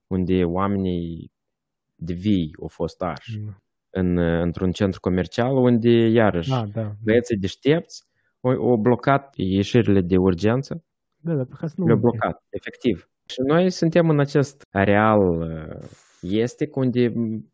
unde 0.06 0.44
oamenii 0.44 1.32
de 1.94 2.12
vii 2.12 2.54
au 2.60 2.68
fost 2.68 3.02
arși 3.02 3.40
în, 3.90 4.16
uh, 4.16 4.40
într-un 4.42 4.70
centru 4.72 5.00
comercial, 5.00 5.56
unde, 5.56 5.90
iarăși, 6.08 6.52
Ah, 6.52 6.68
da. 6.72 6.92
băieții 7.04 7.36
deștepți 7.36 8.04
au, 8.40 8.50
au 8.50 8.76
blocat 8.76 9.32
ieșirile 9.36 10.00
de 10.00 10.16
urgență, 10.16 10.84
Da, 11.16 11.34
da, 11.34 11.44
pe 11.44 11.54
ca 11.58 11.66
să 11.66 11.74
nu... 11.78 11.86
le-au 11.86 11.98
blocat, 11.98 12.44
efectiv. 12.48 13.10
Și 13.26 13.40
noi 13.46 13.70
suntem 13.70 14.08
în 14.08 14.20
acest 14.20 14.66
areal 14.70 15.20
uh, 15.20 15.88
estic, 16.20 16.76
unde 16.76 17.08
m, 17.08 17.50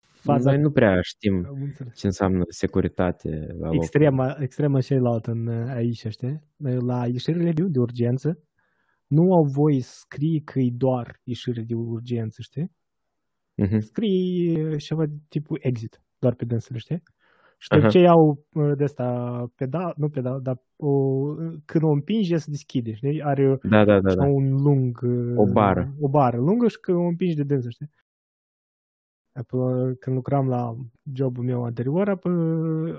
Faza- 0.00 0.50
noi 0.50 0.60
nu 0.60 0.70
prea 0.70 1.00
știm 1.00 1.44
Am 1.46 1.62
înțeles. 1.62 1.98
ce 1.98 2.06
înseamnă 2.06 2.44
securitate 2.48 3.46
la 3.58 3.66
loc. 3.66 3.74
extrema, 3.74 4.36
extrema 4.40 4.80
cealaltă 4.80 5.30
în, 5.30 5.48
aici, 5.48 6.06
știi? 6.08 6.40
La 6.78 7.06
ieșirile 7.06 7.52
de, 7.52 7.62
de 7.62 7.78
urgență 7.78 8.38
nu 9.06 9.32
au 9.34 9.44
voie 9.44 9.80
să 9.80 9.94
scrie 9.98 10.40
că 10.44 10.58
e 10.60 10.70
doar 10.72 11.20
ieșire 11.24 11.62
de 11.62 11.74
urgență, 11.74 12.42
știi? 12.42 12.72
Mhm. 13.54 13.78
Scrie 13.78 14.76
ceva 14.76 15.06
de 15.06 15.14
tipul 15.28 15.58
exit, 15.62 16.02
doar 16.18 16.34
pe 16.34 16.44
dânsele, 16.44 16.78
știi? 16.78 17.02
Și 17.62 17.68
de 17.68 17.76
Aha. 17.76 17.88
ce 17.88 17.98
iau 17.98 18.46
uh, 18.52 18.72
de 18.76 18.84
asta 18.84 19.46
pedal, 19.56 19.94
nu 19.96 20.08
pedal, 20.08 20.40
dar 20.40 20.62
o, 20.76 21.22
când 21.64 21.84
o 21.84 21.88
împinge 21.90 22.36
se 22.36 22.50
deschide, 22.50 22.92
știi? 22.94 23.22
Are 23.22 23.58
Da, 23.62 23.84
da, 23.84 24.00
da, 24.00 24.14
da. 24.14 24.22
așa 24.22 24.30
un 24.32 24.52
lung... 24.62 25.00
uh, 25.02 25.32
O 25.36 25.52
bară. 25.52 25.94
O 26.00 26.08
bară 26.08 26.36
lungă 26.36 26.68
și 26.68 26.80
când 26.80 26.98
o 26.98 27.00
împingi 27.00 27.36
de 27.36 27.42
dânsă, 27.42 27.68
știi? 27.68 27.90
Apoi, 29.32 29.96
când 29.98 30.16
lucram 30.16 30.48
la 30.48 30.76
jobul 31.14 31.44
meu 31.44 31.64
anterior, 31.64 32.08
apoi, 32.08 32.32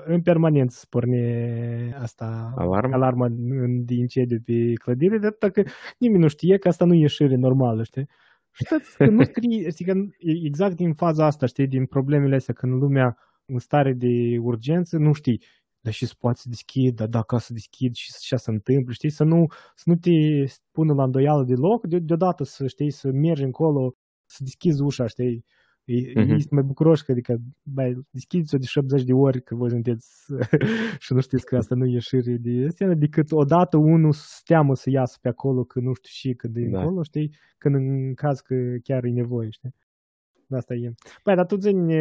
în 0.05 0.21
permanent 0.21 0.71
se 0.71 0.85
porne 0.89 1.95
asta, 2.01 2.53
Alarmă? 2.57 2.95
alarma 2.95 3.25
în- 3.25 3.85
de 3.85 3.93
incendiu 3.93 4.39
pe 4.45 4.73
clădire, 4.73 5.17
de 5.17 5.27
atât 5.27 5.53
că 5.53 5.63
nimeni 5.97 6.21
nu 6.21 6.27
știe 6.27 6.57
că 6.57 6.67
asta 6.67 6.85
nu 6.85 6.93
e 6.93 6.97
ieșire 6.99 7.35
normală, 7.35 7.83
știi? 7.83 8.07
Și 8.51 8.63
tot 8.69 8.81
că 8.97 9.05
nu 9.05 9.23
scrie, 9.23 9.69
știi, 9.69 9.85
că 9.85 9.91
e 10.17 10.45
exact 10.45 10.75
din 10.75 10.93
faza 10.93 11.25
asta, 11.25 11.45
știi, 11.45 11.67
din 11.67 11.85
problemele 11.85 12.35
astea, 12.35 12.53
când 12.53 12.73
lumea 12.81 13.17
în 13.53 13.59
stare 13.59 13.93
de 13.93 14.37
urgență, 14.41 14.97
nu 14.97 15.13
știi, 15.13 15.41
dar 15.79 15.93
și 15.93 16.05
se 16.05 16.13
poate 16.19 16.39
să 16.39 16.49
deschid, 16.49 16.95
dar 16.95 17.07
dacă 17.07 17.37
să 17.37 17.53
deschid 17.53 17.93
și 17.93 18.11
ce 18.19 18.35
se 18.35 18.51
întâmplă, 18.51 18.93
știi, 18.93 19.09
să 19.09 19.23
nu, 19.23 19.45
să 19.75 19.83
nu 19.85 19.95
te 19.95 20.11
pună 20.71 20.93
la 20.93 21.03
îndoială 21.03 21.43
deloc, 21.43 21.87
de, 21.87 21.99
deodată 21.99 22.43
să 22.43 22.67
știi, 22.67 22.91
să 22.91 23.11
mergi 23.11 23.43
încolo, 23.43 23.95
să 24.25 24.43
deschizi 24.43 24.81
ușa, 24.81 25.07
știi, 25.07 25.45
E, 25.85 25.95
Mhm. 25.95 26.19
mm-hmm. 26.27 26.35
Ești 26.35 26.53
mai 26.53 26.63
bucuroși 26.63 27.03
că 27.03 27.11
adică, 27.11 27.37
bai, 27.63 27.97
deschideți-o 28.09 28.57
de 28.57 28.65
70 28.65 29.03
de 29.05 29.13
ori 29.13 29.43
că 29.43 29.55
voi 29.55 29.69
sunteți 29.69 30.25
și 30.99 31.13
nu 31.13 31.19
știți 31.21 31.45
că 31.45 31.55
asta 31.57 31.75
nu 31.75 31.85
e 31.85 31.91
ieșire 31.91 32.37
de 32.37 32.69
scenă, 32.69 32.93
decât 32.93 33.31
odată 33.31 33.77
unul 33.77 34.11
să 34.11 34.25
se 34.27 34.41
teamă 34.45 34.75
să 34.75 34.89
iasă 34.89 35.17
pe 35.21 35.27
acolo, 35.27 35.63
că 35.63 35.79
nu 35.79 35.93
știu 35.93 36.09
și 36.11 36.33
când 36.33 36.55
e 36.57 36.67
Da. 36.69 36.79
încolo, 36.79 37.03
știi, 37.03 37.35
când 37.57 37.75
în 37.75 38.13
caz 38.13 38.39
că 38.39 38.55
chiar 38.83 39.03
e 39.03 39.09
nevoie, 39.09 39.49
știi. 39.49 39.73
Asta 40.53 40.73
e. 40.73 40.93
Păi, 41.23 41.35
dar 41.35 41.45
tu 41.45 41.55
zini, 41.55 41.95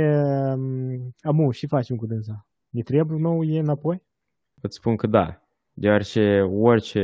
amu, 1.23 1.51
și 1.51 1.67
facem 1.67 1.97
cu 1.97 2.07
dânsa? 2.07 2.47
Ne 2.71 2.83
trebuie 2.83 3.19
nou 3.21 3.43
e 3.43 3.59
înapoi? 3.59 4.03
Îți 4.61 4.77
spun 4.77 4.97
că 4.97 5.07
da, 5.07 5.43
deoarece 5.73 6.41
orice 6.41 7.01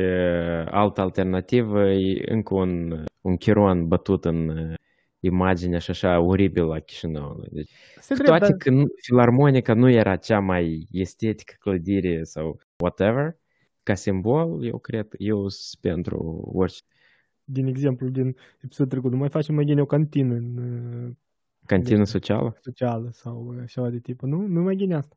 altă 0.71 1.01
alternativă 1.01 1.91
e 1.91 2.33
încă 2.33 2.55
un, 2.55 3.05
un 3.21 3.37
chiron 3.37 3.89
bătut 3.89 4.25
în 4.25 4.49
uh, 4.49 4.75
imaginea 5.21 5.79
și 5.79 5.91
așa 5.91 6.21
oribil 6.21 6.71
a 6.71 6.79
Chișinăului. 6.79 7.49
Deci, 7.53 7.71
Se 8.01 8.15
cu 8.15 8.23
drept, 8.23 8.29
toate 8.39 8.49
dar- 8.49 8.57
că 8.57 8.71
nu, 8.71 8.85
filarmonica 9.03 9.75
nu 9.75 9.91
era 9.91 10.17
cea 10.17 10.39
mai 10.41 10.87
estetică 10.91 11.55
clădire 11.59 12.23
sau 12.23 12.61
whatever, 12.83 13.37
ca 13.83 13.95
simbol, 13.95 14.65
eu 14.65 14.79
cred, 14.79 15.07
eu 15.19 15.49
sunt 15.49 15.81
pentru 15.81 16.49
orice 16.55 16.83
din 17.51 17.67
exemplu 17.67 18.09
din 18.09 18.37
episodul 18.61 18.91
trecut, 18.93 19.11
nu 19.11 19.17
mai 19.17 19.29
facem 19.29 19.55
mai 19.55 19.65
bine 19.65 19.81
o 19.81 19.87
cantină 19.87 20.35
în 20.35 20.57
uh, 20.57 21.11
cantină 21.69 21.99
Deci- 21.99 22.07
socială. 22.07 22.57
socială 22.61 23.09
sau 23.13 23.55
uh, 23.57 23.63
ceva 23.67 23.89
de 23.91 23.99
tipul. 23.99 24.29
Nu, 24.29 24.47
nu 24.47 24.63
mai 24.63 24.77
gine 24.77 24.95
asta. 24.95 25.17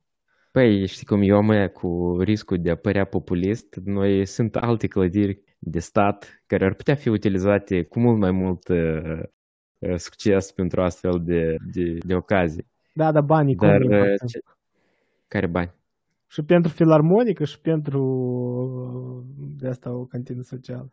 Păi, 0.51 0.85
știi 0.87 1.05
cum 1.05 1.21
eu, 1.21 1.41
mă, 1.41 1.67
cu 1.67 2.17
riscul 2.19 2.57
de 2.61 2.69
a 2.69 2.75
părea 2.75 3.05
populist, 3.05 3.75
noi 3.83 4.25
sunt 4.25 4.55
alte 4.55 4.87
clădiri 4.87 5.41
de 5.59 5.79
stat 5.79 6.43
care 6.45 6.65
ar 6.65 6.73
putea 6.73 6.95
fi 6.95 7.09
utilizate 7.09 7.83
cu 7.83 7.99
mult 7.99 8.19
mai 8.19 8.31
mult 8.31 8.67
uh, 8.67 9.19
uh, 9.79 9.95
succes 9.95 10.51
pentru 10.51 10.81
astfel 10.81 11.21
de, 11.23 11.55
de, 11.73 11.97
de 11.99 12.15
ocazii. 12.15 12.67
Da, 12.93 13.11
dar 13.11 13.23
banii 13.23 13.55
cum 13.55 13.67
Dar 13.67 13.79
le 13.79 13.85
uh, 13.95 14.01
împărțim? 14.01 14.27
ce, 14.27 14.39
care 15.27 15.47
bani? 15.47 15.71
Și 16.27 16.43
pentru 16.43 16.71
filarmonică 16.71 17.43
și 17.45 17.59
pentru 17.61 18.03
uh, 18.03 19.45
de 19.59 19.67
asta 19.67 19.91
o 19.91 20.05
cantină 20.05 20.41
socială. 20.41 20.91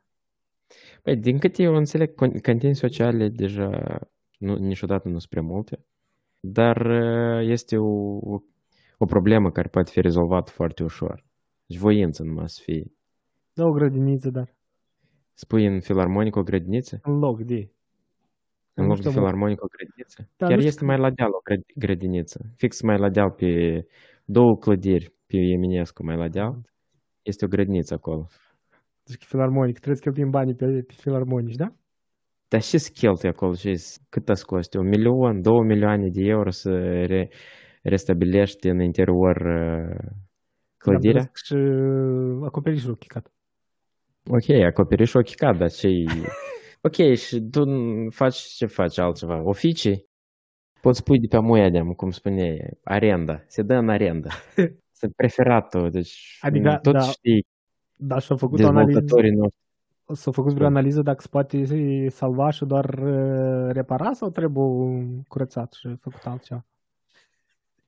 Păi, 1.02 1.16
din 1.16 1.38
câte 1.38 1.62
eu 1.62 1.74
înțeleg, 1.74 2.10
con- 2.10 2.40
cantine 2.42 2.72
sociale 2.72 3.28
deja 3.28 3.98
nu, 4.38 4.54
niciodată 4.56 5.08
nu 5.08 5.18
sunt 5.18 5.30
prea 5.30 5.42
multe, 5.42 5.84
dar 6.40 6.76
uh, 6.76 7.48
este 7.48 7.76
o, 7.76 7.90
o, 8.32 8.38
o 8.98 9.04
problemă 9.06 9.50
care 9.50 9.68
poate 9.68 9.90
fi 9.90 10.00
rezolvată 10.00 10.50
foarte 10.50 10.82
ușor. 10.82 11.24
Deci 11.66 11.78
voință 11.78 12.22
numai 12.22 12.48
să 12.48 12.60
fie. 12.64 12.92
Da, 13.52 13.64
o 13.64 13.70
grădiniță, 13.70 14.30
dar 14.30 14.56
Spui 15.34 15.66
în 15.66 15.80
filarmonică 15.80 16.38
o 16.38 16.42
grădiniță? 16.42 16.98
în 17.02 17.18
loc 17.18 17.42
de. 17.42 17.70
În 18.74 18.84
Nu 18.84 18.88
loc 18.88 18.96
de 18.96 19.02
știu, 19.02 19.10
mă. 19.10 19.16
filarmonică 19.18 19.64
o 19.64 19.68
grădiniță? 19.76 20.20
Da, 20.36 20.46
Chiar 20.46 20.54
nu 20.54 20.62
știu 20.62 20.66
este 20.66 20.78
cum- 20.78 20.88
mai 20.88 20.98
la 20.98 21.10
deal 21.10 21.30
o 21.30 21.40
grăd- 21.48 21.72
grădiniță. 21.74 22.38
Fix 22.56 22.82
mai 22.82 22.98
la 22.98 23.08
deal 23.10 23.30
pe 23.30 23.50
două 24.24 24.56
clădiri 24.56 25.12
pe 25.26 25.36
Eminescu 25.36 26.04
mai 26.04 26.16
la 26.16 26.28
deal. 26.28 26.54
Este 27.22 27.44
o 27.44 27.48
grădiniță 27.48 27.94
acolo. 27.94 28.26
Deci 29.04 29.24
filarmonic, 29.24 29.74
trebuie 29.74 29.96
să 29.96 30.02
cheltuim 30.02 30.30
banii 30.30 30.54
pe, 30.54 30.66
pe 30.86 30.92
filarmonici, 30.96 31.54
da? 31.54 31.68
Dar 32.48 32.62
și 32.62 32.78
să 32.78 32.90
cheltui 32.94 33.28
acolo 33.28 33.52
și 33.52 33.76
cât 34.08 34.28
îți 34.28 34.46
coste? 34.46 34.78
Un 34.78 34.88
milion, 34.88 35.42
două 35.42 35.62
milioane 35.62 36.08
de 36.08 36.22
euro 36.22 36.50
să 36.50 36.70
re, 37.04 37.28
restabilești 37.82 38.68
în 38.68 38.80
interior 38.80 39.36
uh, 39.36 40.10
clădirea? 40.76 41.22
Da, 41.22 41.30
și 41.44 41.54
uh, 41.54 42.44
acoperișul 42.44 42.96
chicat. 42.96 43.32
Ok, 44.26 44.48
acoperișul 44.66 45.20
ochicat, 45.20 45.56
dar 45.56 45.70
ce 45.70 45.88
Ok, 46.80 47.16
și 47.16 47.40
tu 47.50 47.64
faci 48.10 48.36
ce 48.36 48.66
faci 48.66 48.98
altceva? 48.98 49.42
Oficii? 49.42 50.06
Poți 50.80 51.02
pui 51.02 51.18
de 51.18 51.26
pe 51.26 51.38
muiadem, 51.38 51.92
cum 51.92 52.10
spuneai, 52.10 52.78
arenda. 52.84 53.44
Se 53.46 53.62
dă 53.62 53.74
în 53.74 53.88
arendă. 53.88 54.28
Este 54.92 55.08
preferatul, 55.16 55.90
deci 55.90 56.38
Adică, 56.40 56.78
tot 56.82 56.92
da, 56.92 57.00
știi 57.00 57.46
Da, 57.94 58.18
și-a 58.18 58.36
făcut 58.36 58.62
o 58.62 58.66
analiză, 58.66 59.00
dezvoltatorii 59.00 59.36
noștri. 59.36 59.60
S-a 60.14 60.30
făcut 60.30 60.52
vreo 60.52 60.66
analiză 60.66 61.02
dacă 61.02 61.20
se 61.20 61.28
poate 61.30 62.08
salva 62.08 62.50
și 62.50 62.64
doar 62.64 62.84
uh, 62.98 63.72
repara 63.72 64.12
sau 64.12 64.30
trebuie 64.30 65.24
curățat 65.28 65.72
și 65.72 65.96
făcut 66.00 66.22
altceva? 66.24 66.64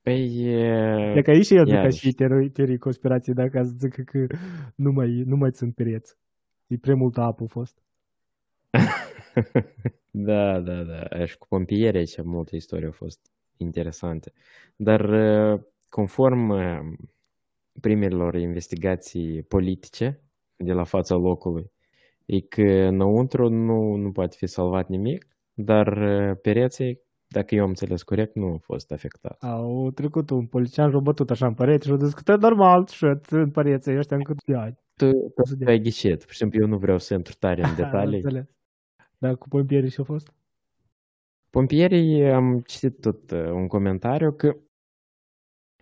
Păi, 0.03 0.45
e- 0.45 1.13
De 1.15 1.23
că 1.23 1.31
aici 1.31 1.51
eu 1.51 1.65
zic 1.65 1.73
ca 1.73 1.79
iarăși. 1.79 1.99
și 1.99 2.13
teorii, 2.13 2.51
teorii 2.51 2.79
conspirației, 2.79 3.35
dacă 3.35 3.59
ați 3.59 3.77
zic 3.77 4.05
că 4.05 4.27
nu 4.75 4.93
mai, 4.93 5.23
nu 5.27 5.37
mai 5.37 5.51
țin 5.51 5.71
pereți. 5.73 6.17
E 6.67 6.77
prea 6.77 6.95
multă 6.97 7.21
apă 7.21 7.43
a 7.43 7.47
fost. 7.47 7.79
da, 10.11 10.61
da, 10.61 10.83
da. 10.83 11.25
Și 11.25 11.39
cu 11.39 11.47
pompierii 11.49 11.99
aici 11.99 12.23
multe 12.23 12.57
istorii 12.57 12.87
au 12.87 12.93
fost 12.93 13.21
interesante. 13.57 14.33
Dar 14.77 15.01
uh, 15.01 15.61
conform 15.89 16.49
uh, 16.49 16.79
primelor 17.81 18.35
investigații 18.35 19.43
politice 19.43 20.21
de 20.57 20.73
la 20.73 20.85
fața 20.85 21.15
locului, 21.15 21.71
e 22.31 22.41
că 22.41 22.63
înăuntru 22.63 23.49
nu, 23.49 23.95
nu 23.95 24.13
poate 24.13 24.37
fi 24.39 24.47
salvat 24.47 24.89
nimic, 24.89 25.27
dar 25.53 25.87
uh, 25.87 26.37
pereții, 26.43 27.01
dacă 27.27 27.55
eu 27.55 27.63
am 27.63 27.69
înțeles 27.69 28.03
corect, 28.03 28.35
nu 28.35 28.47
au 28.47 28.59
fost 28.59 28.93
afectați. 28.93 29.47
Au 29.47 29.91
trecut 29.91 30.31
un 30.31 30.47
polițian 30.47 30.91
și 30.91 30.97
a 30.97 30.99
bătut 30.99 31.31
așa 31.31 31.47
în 31.47 31.55
perete 31.55 31.87
și 31.87 31.93
a 31.93 31.97
zis 31.97 32.15
că 32.15 32.23
te 32.23 32.35
normal 32.35 32.87
și 32.87 33.05
în 33.31 33.51
pereții 33.51 33.97
ăștia 33.97 34.17
încă 34.17 34.35
de 34.47 34.57
ani. 34.57 34.79
Tu, 34.95 35.11
tu 35.11 35.45
să 35.45 35.55
dea. 35.55 35.69
ai 35.69 35.81
ghicit. 35.81 36.25
Pur 36.25 36.31
și 36.31 36.37
simplu, 36.37 36.61
eu 36.61 36.69
nu 36.69 36.79
vreau 36.79 36.99
să 36.99 37.15
intru 37.15 37.35
tare 37.39 37.63
în 37.63 37.75
detalii. 37.75 38.23
Înțeles. 38.23 38.47
Dar 39.19 39.37
cu 39.37 39.49
pompierii 39.49 39.91
și-a 39.91 40.05
fost? 40.05 40.33
Pompierii, 41.51 42.25
am 42.25 42.61
citit 42.61 43.01
tot 43.01 43.31
uh, 43.31 43.51
un 43.51 43.67
comentariu 43.67 44.33
că 44.33 44.57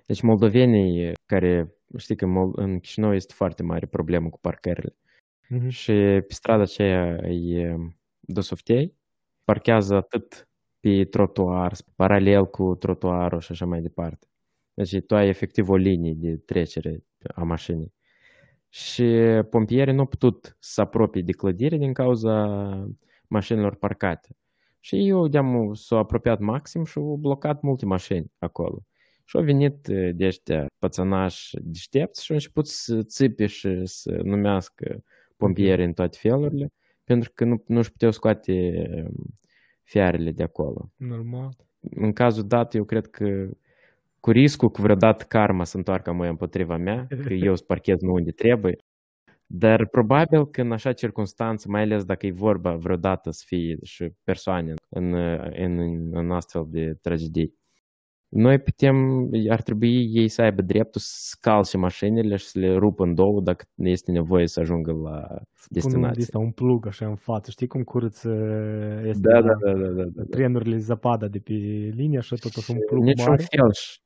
deci 0.06 0.20
moldovenii 0.20 1.12
care, 1.26 1.74
știi 1.96 2.16
că 2.16 2.26
Mol- 2.26 2.52
în 2.56 2.78
Chișinău 2.78 3.14
este 3.14 3.32
foarte 3.32 3.62
mare 3.62 3.86
problemă 3.86 4.28
cu 4.28 4.38
parcările 4.40 4.96
Mhm. 5.48 5.68
și 5.68 5.92
pe 6.26 6.26
strada 6.28 6.62
aceea 6.62 7.06
e 7.28 7.76
Dosoftei, 8.20 8.94
parchează 9.44 9.94
atât 9.94 10.48
pe 10.80 11.04
trotuar, 11.04 11.74
paralel 11.96 12.46
cu 12.46 12.74
trotuarul 12.74 13.40
și 13.40 13.52
așa 13.52 13.64
mai 13.66 13.80
departe. 13.80 14.26
Deci 14.74 15.00
tu 15.06 15.14
ai 15.16 15.28
efectiv 15.28 15.68
o 15.68 15.76
linie 15.76 16.14
de 16.16 16.36
trecere 16.36 17.04
a 17.34 17.42
mașinii. 17.42 17.92
Și 18.68 19.04
pompierii 19.50 19.94
nu 19.94 20.00
au 20.00 20.06
putut 20.06 20.56
să 20.60 20.80
apropie 20.80 21.22
de 21.22 21.32
clădire 21.32 21.76
din 21.76 21.92
cauza 21.92 22.88
mașinilor 23.28 23.74
parcate. 23.74 24.28
Și 24.80 25.08
eu 25.08 25.28
de-am 25.28 25.74
s-au 25.74 25.98
apropiat 25.98 26.38
maxim 26.38 26.84
și 26.84 26.98
au 26.98 27.16
blocat 27.16 27.62
multe 27.62 27.86
mașini 27.86 28.32
acolo. 28.38 28.84
Și 29.24 29.36
au 29.36 29.42
venit 29.42 29.88
eh, 29.88 30.14
de 30.14 30.26
ăștia 30.26 30.66
pățănași 30.78 31.56
deștepți 31.60 32.24
și 32.24 32.30
au 32.30 32.36
început 32.36 32.66
să 32.66 33.02
țipe 33.02 33.46
și 33.46 33.80
să 33.84 34.20
numească 34.22 35.02
pompierii 35.38 35.84
în 35.84 35.92
toate 35.92 36.18
felurile, 36.20 36.72
pentru 37.04 37.30
că 37.34 37.44
nu, 37.44 37.62
nu 37.66 37.78
își 37.78 37.90
puteau 37.90 38.10
scoate 38.10 38.52
eh, 38.52 39.06
fiarele 39.82 40.30
de 40.30 40.42
acolo. 40.42 40.90
Normal. 40.96 41.56
În 41.80 42.12
cazul 42.12 42.46
dat, 42.46 42.74
eu 42.74 42.84
cred 42.84 43.06
că 43.06 43.48
cu 44.20 44.30
riscul 44.30 44.70
că 44.70 44.82
vreodată 44.82 45.24
karma 45.28 45.64
să 45.64 45.76
întoarcă 45.76 46.12
mai 46.12 46.28
împotriva 46.28 46.76
mea, 46.76 47.06
că 47.24 47.32
eu 47.32 47.56
să 47.56 47.64
parchez 47.66 48.00
nu 48.00 48.12
unde 48.12 48.30
trebuie, 48.30 48.76
dar 49.46 49.86
probabil 49.86 50.46
că 50.46 50.60
în 50.60 50.72
așa 50.72 50.92
circunstanță, 50.92 51.68
mai 51.68 51.82
ales 51.82 52.04
dacă 52.04 52.26
e 52.26 52.30
vorba 52.30 52.74
vreodată 52.76 53.30
să 53.30 53.42
fie 53.46 53.78
și 53.82 54.12
persoane 54.24 54.74
în, 54.88 55.14
în, 55.52 55.78
în 56.12 56.30
astfel 56.30 56.66
de 56.68 56.94
tragedii, 57.02 57.57
noi 58.35 58.59
putem, 58.59 59.29
ar 59.49 59.61
trebui 59.61 60.09
ei 60.13 60.27
să 60.27 60.41
aibă 60.41 60.61
dreptul 60.61 61.01
să 61.01 61.11
scalce 61.29 61.77
mașinile 61.77 62.35
și 62.35 62.45
să 62.45 62.59
le 62.59 62.75
rupă 62.75 63.03
în 63.03 63.13
două 63.13 63.41
dacă 63.41 63.65
este 63.75 64.11
nevoie 64.11 64.47
să 64.47 64.59
ajungă 64.59 64.91
la 64.91 65.27
Pun 65.27 65.43
destinație. 65.69 66.27
un, 66.37 66.43
un 66.43 66.51
plug 66.51 66.87
așa 66.87 67.07
în 67.07 67.15
față. 67.15 67.51
Știi 67.51 67.67
cum 67.67 67.83
curăță 67.83 68.29
este 69.05 69.27
Da, 69.27 69.39
la 69.39 69.45
da, 69.45 69.71
da, 69.71 69.77
da, 69.79 69.87
da, 69.87 70.03
da. 70.03 70.23
trenurile 70.29 70.77
zăpada 70.77 71.27
de 71.27 71.39
pe 71.39 71.53
linie 71.95 72.19
și 72.19 72.35
tot 72.35 72.51
așa 72.57 72.73
un 72.73 72.79
plug 72.85 73.03
Niciun 73.03 73.29
mare? 73.29 73.43
fel. 73.49 73.71
Și, 73.73 73.99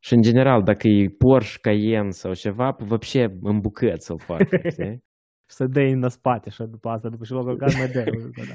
și 0.00 0.14
în 0.14 0.22
general, 0.22 0.62
dacă 0.62 0.88
e 0.88 1.08
Porsche, 1.08 1.58
Cayenne 1.60 2.10
sau 2.10 2.34
ceva, 2.34 2.76
вообще 2.78 3.36
în 3.42 3.60
bucăți 3.60 4.06
să-l 4.06 4.18
fac, 4.18 4.40
știi? 4.70 5.04
Și 5.48 5.54
să 5.56 5.66
dai 5.66 5.90
în 5.90 6.08
spate 6.08 6.50
și 6.50 6.62
după 6.62 6.88
asta, 6.88 7.08
după 7.08 7.24
ce 7.24 7.34
l-a 7.34 7.44
călcat, 7.44 7.76
mai 7.76 7.88
dai. 7.88 8.04
da. 8.48 8.54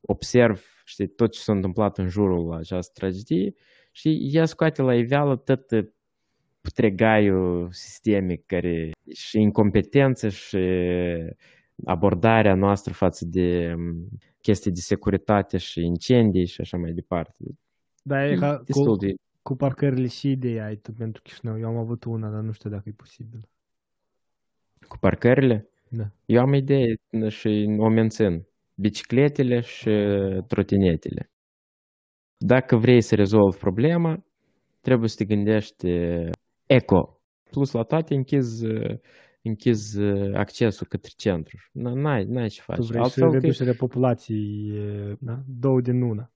Observ, 0.00 0.64
știi, 0.84 1.06
tot 1.08 1.32
ce 1.32 1.40
s-a 1.40 1.52
întâmplat 1.52 1.98
în 1.98 2.08
jurul 2.08 2.52
această 2.52 2.92
tragedie 2.94 3.54
și 3.91 4.29
ea 4.31 4.45
scoate 4.45 4.81
la 4.81 4.95
iveală 4.95 5.35
tot 5.35 5.65
putregaiul 6.61 7.69
sistemic 7.71 8.45
care 8.45 8.91
și 9.13 9.39
incompetență 9.39 10.29
și 10.29 10.57
abordarea 11.85 12.55
noastră 12.55 12.93
față 12.93 13.25
de 13.25 13.73
um, 13.77 14.07
chestii 14.41 14.71
de 14.71 14.79
securitate 14.79 15.57
și 15.57 15.81
incendii 15.81 16.45
și 16.45 16.61
așa 16.61 16.77
mai 16.77 16.91
departe. 16.91 17.43
Da, 18.03 18.25
e 18.25 18.35
ca 18.35 18.57
cu, 18.57 18.63
Destul 18.63 18.97
de 18.97 19.13
cu 19.41 19.55
parcările 19.55 20.07
și 20.07 20.31
idei 20.31 20.59
ai 20.59 20.75
tu 20.75 20.91
pentru 20.91 21.21
Chișinău. 21.21 21.59
Eu 21.59 21.67
am 21.67 21.77
avut 21.77 22.03
una, 22.03 22.29
dar 22.29 22.41
nu 22.41 22.51
știu 22.51 22.69
dacă 22.69 22.83
e 22.85 22.91
posibil. 22.91 23.49
cu 24.87 24.97
parcările. 24.97 25.69
Da. 25.87 26.11
Eu 26.25 26.41
am 26.41 26.53
idee 26.53 26.95
și 27.27 27.75
o 27.79 27.89
mențin. 27.89 28.45
Bicicletele 28.75 29.59
și 29.59 29.89
trotinetele. 30.47 31.29
Dacă 32.45 32.75
vrei 32.77 33.01
să 33.01 33.15
rezolvi 33.15 33.57
problema, 33.57 34.23
trebuie 34.81 35.09
să 35.09 35.15
te 35.17 35.25
gândești 35.25 35.87
eh, 35.89 36.29
eco. 36.65 37.19
Plus 37.51 37.71
la 37.71 37.83
toate 37.83 38.13
închizi, 38.13 38.65
eh, 38.65 38.97
închizi 39.41 40.01
eh, 40.01 40.31
accesul 40.35 40.87
către 40.87 41.11
centru. 41.17 41.57
N- 41.57 41.93
N-ai, 42.01 42.23
n-ai 42.23 42.47
ce 42.47 42.61
Tu 42.61 42.71
faci. 42.71 42.77
vrei 42.77 42.89
și 42.89 42.97
Altfel, 42.97 43.27
că- 43.31 43.33
reducerea 43.37 43.73
populației, 43.77 44.69
e, 44.75 45.15
da? 45.19 45.39
două 45.47 45.81
din 45.81 46.01
una. 46.01 46.31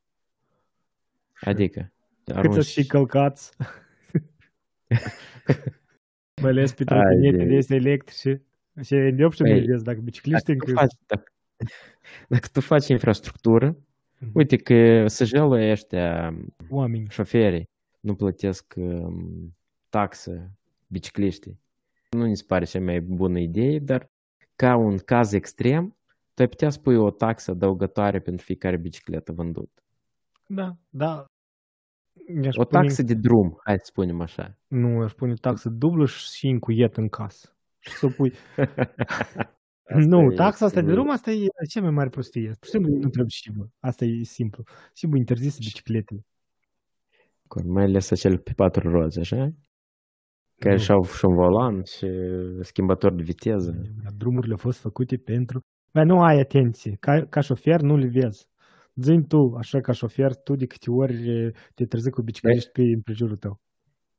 adică, 1.41 1.91
Cât 2.23 2.35
arunci- 2.35 2.53
să 2.53 2.61
și 2.61 2.85
călcați. 2.87 3.51
Mai 6.41 6.51
ales 6.51 6.73
pe 6.73 6.83
Ai 6.87 6.99
trotinetele 6.99 7.45
de- 7.49 7.55
este 7.55 7.75
electrice. 7.75 8.41
Și 8.83 8.93
e 8.95 9.09
și 9.31 9.41
Ei, 9.43 9.65
vezi, 9.65 9.83
dacă 9.83 9.99
bicicliști 10.03 10.45
dacă 10.45 10.57
tu 10.59 10.65
încă... 10.67 10.79
faci, 10.81 10.93
dacă, 11.05 11.23
dacă 12.27 12.47
tu 12.53 12.59
faci 12.61 12.87
infrastructură, 12.87 13.67
Mhm. 13.67 13.85
Uite 14.33 14.55
că 14.55 15.07
săjelul 15.07 15.51
ăștia 15.53 16.33
Oameni. 16.69 17.07
șoferii 17.09 17.69
nu 17.99 18.15
plătesc 18.15 18.73
um, 18.77 19.55
taxă 19.89 20.51
bicicliștii. 20.87 21.59
Nu 22.09 22.25
mi 22.25 22.37
se 22.37 22.43
pare 22.47 22.65
cea 22.65 22.79
mai 22.79 23.01
bună 23.01 23.39
idee, 23.39 23.79
dar 23.79 24.09
ca 24.55 24.75
un 24.75 24.97
caz 24.97 25.33
extrem, 25.33 25.97
tu 26.33 26.41
ai 26.41 26.47
putea 26.47 26.69
spui 26.69 26.95
o 26.95 27.09
taxă 27.11 27.51
adăugătoare 27.51 28.19
pentru 28.19 28.45
fiecare 28.45 28.77
bicicletă 28.77 29.31
vândută. 29.31 29.83
Da, 30.47 30.75
da. 30.89 31.25
Mi-aș 32.27 32.55
O 32.55 32.63
pune- 32.65 32.81
taxă 32.81 33.03
de 33.03 33.13
drum, 33.13 33.59
hai 33.63 33.75
să 33.77 33.85
spunem 33.85 34.21
așa. 34.21 34.57
Nu, 34.67 35.01
aș 35.01 35.11
pune 35.13 35.33
taxă 35.33 35.69
dublă 35.69 36.05
și 36.05 36.47
încuiet 36.47 36.97
în 36.97 37.09
casă. 37.09 37.55
Și 37.79 37.91
să 37.91 38.05
o 38.05 38.09
pui... 39.83 40.05
nu, 40.05 40.31
e 40.31 40.35
taxa 40.35 40.65
asta 40.65 40.79
de 40.81 40.85
singur. 40.85 40.93
drum, 40.93 41.09
asta 41.09 41.31
e 41.31 41.47
cea 41.69 41.81
mai 41.81 41.91
mare 41.91 42.09
prostie. 42.09 42.47
Pur 42.47 42.65
și 42.65 42.69
simplu 42.69 42.91
nu 42.91 43.09
trebuie 43.09 43.27
și 43.27 43.51
bă. 43.51 43.65
Asta 43.79 44.05
e 44.05 44.23
simplu. 44.23 44.63
Simplu 44.93 45.17
interzis 45.17 45.57
bicicletele. 45.57 46.25
Mai 47.65 47.83
ales 47.83 48.11
acele 48.11 48.37
pe 48.37 48.53
patru 48.55 48.89
roți, 48.91 49.19
așa? 49.19 49.53
Care 50.59 50.75
Nu. 50.75 50.81
și-au 50.81 51.03
și 51.03 51.25
un 51.25 51.35
volan 51.35 51.83
și 51.83 52.07
schimbător 52.61 53.13
de 53.13 53.23
viteză. 53.23 53.81
Drumurile 54.17 54.51
au 54.51 54.57
fost 54.57 54.79
făcute 54.79 55.17
pentru... 55.17 55.59
Bă, 55.91 56.03
nu 56.03 56.21
ai 56.21 56.39
atenție. 56.39 56.97
Ca, 56.99 57.25
ca 57.25 57.39
șofer 57.39 57.81
nu 57.81 57.97
le 57.97 58.07
vezi. 58.07 58.47
Zâni 58.95 59.27
tu, 59.27 59.55
așa 59.57 59.81
ca 59.81 59.91
șofer, 59.91 60.35
tu 60.35 60.55
de 60.55 60.65
câte 60.65 60.91
ori 60.91 61.29
e, 61.29 61.51
te 61.75 61.85
trezi 61.85 62.09
cu 62.09 62.21
bicicliști 62.21 62.71
pe 62.71 62.81
împrejurul 62.81 63.35
tău. 63.35 63.61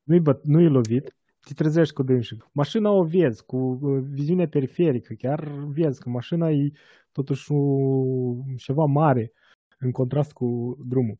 Nu-i, 0.03 0.21
băt, 0.21 0.45
nu-i 0.45 0.69
lovit, 0.69 1.17
te 1.45 1.55
trezești 1.55 1.95
cu 1.95 2.03
dânsul. 2.03 2.51
Mașina 2.53 2.91
o 2.91 3.03
vezi, 3.03 3.45
cu 3.45 3.57
uh, 3.57 4.03
viziune 4.11 4.47
periferică, 4.47 5.15
chiar 5.15 5.49
vezi 5.69 6.01
că 6.01 6.09
mașina 6.09 6.51
e 6.51 6.71
totuși 7.13 7.53
o, 7.53 7.59
ceva 8.57 8.85
mare 8.85 9.33
în 9.79 9.91
contrast 9.91 10.33
cu 10.33 10.79
drumul. 10.87 11.19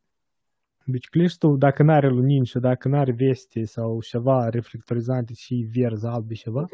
Biciclistul, 0.85 1.57
dacă 1.57 1.83
nu 1.83 1.91
are 1.91 2.09
lumini 2.09 2.45
și 2.45 2.59
dacă 2.59 2.87
nu 2.87 2.97
are 2.97 3.11
veste 3.11 3.63
sau 3.63 4.01
ceva 4.01 4.49
reflectorizante 4.49 5.33
și 5.33 5.67
verzi, 5.73 6.05
albi 6.05 6.35
ceva, 6.35 6.65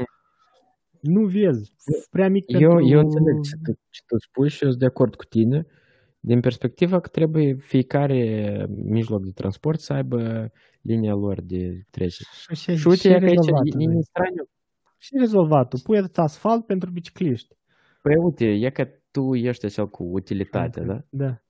nu 1.02 1.26
vezi. 1.26 1.74
Prea 2.10 2.30
mic 2.30 2.44
Eu, 2.48 2.60
pentru... 2.60 2.88
eu 2.88 3.00
înțeleg 3.00 3.42
ce 3.42 3.56
tu, 3.64 3.80
ce 3.90 4.02
tu 4.08 4.18
spui 4.18 4.50
și 4.50 4.64
eu 4.64 4.70
sunt 4.70 4.82
de 4.82 4.88
acord 4.88 5.16
cu 5.16 5.26
tine, 5.26 5.66
din 6.24 6.40
perspectiva 6.40 7.00
că 7.00 7.08
trebuie 7.08 7.54
fiecare 7.54 8.66
mijloc 8.70 9.24
de 9.24 9.32
transport 9.32 9.80
să 9.80 9.94
aibă 9.94 10.52
linia 10.82 11.14
lor 11.14 11.42
de 11.42 11.86
trecere. 11.90 12.30
Și, 12.54 12.76
Și 12.76 12.88
uite, 12.88 13.02
și 13.02 13.08
e 13.08 13.20
că 13.20 13.26
aici 13.26 13.36
rezolvat, 13.36 13.66
e, 13.66 13.98
e 13.98 14.02
straniu. 14.02 14.50
Și 14.98 15.18
rezolvat. 15.20 15.70
Tu 15.70 15.78
pui 15.84 15.98
atât 15.98 16.18
asfalt 16.18 16.66
pentru 16.66 16.92
bicicliști. 16.92 17.56
Păi 18.02 18.16
uite, 18.16 18.46
e 18.46 18.70
că 18.70 18.88
tu 19.12 19.36
ești 19.36 19.66
așa 19.66 19.88
cu 19.88 20.04
utilitatea, 20.04 20.84
da? 20.84 21.00
Da. 21.10 21.42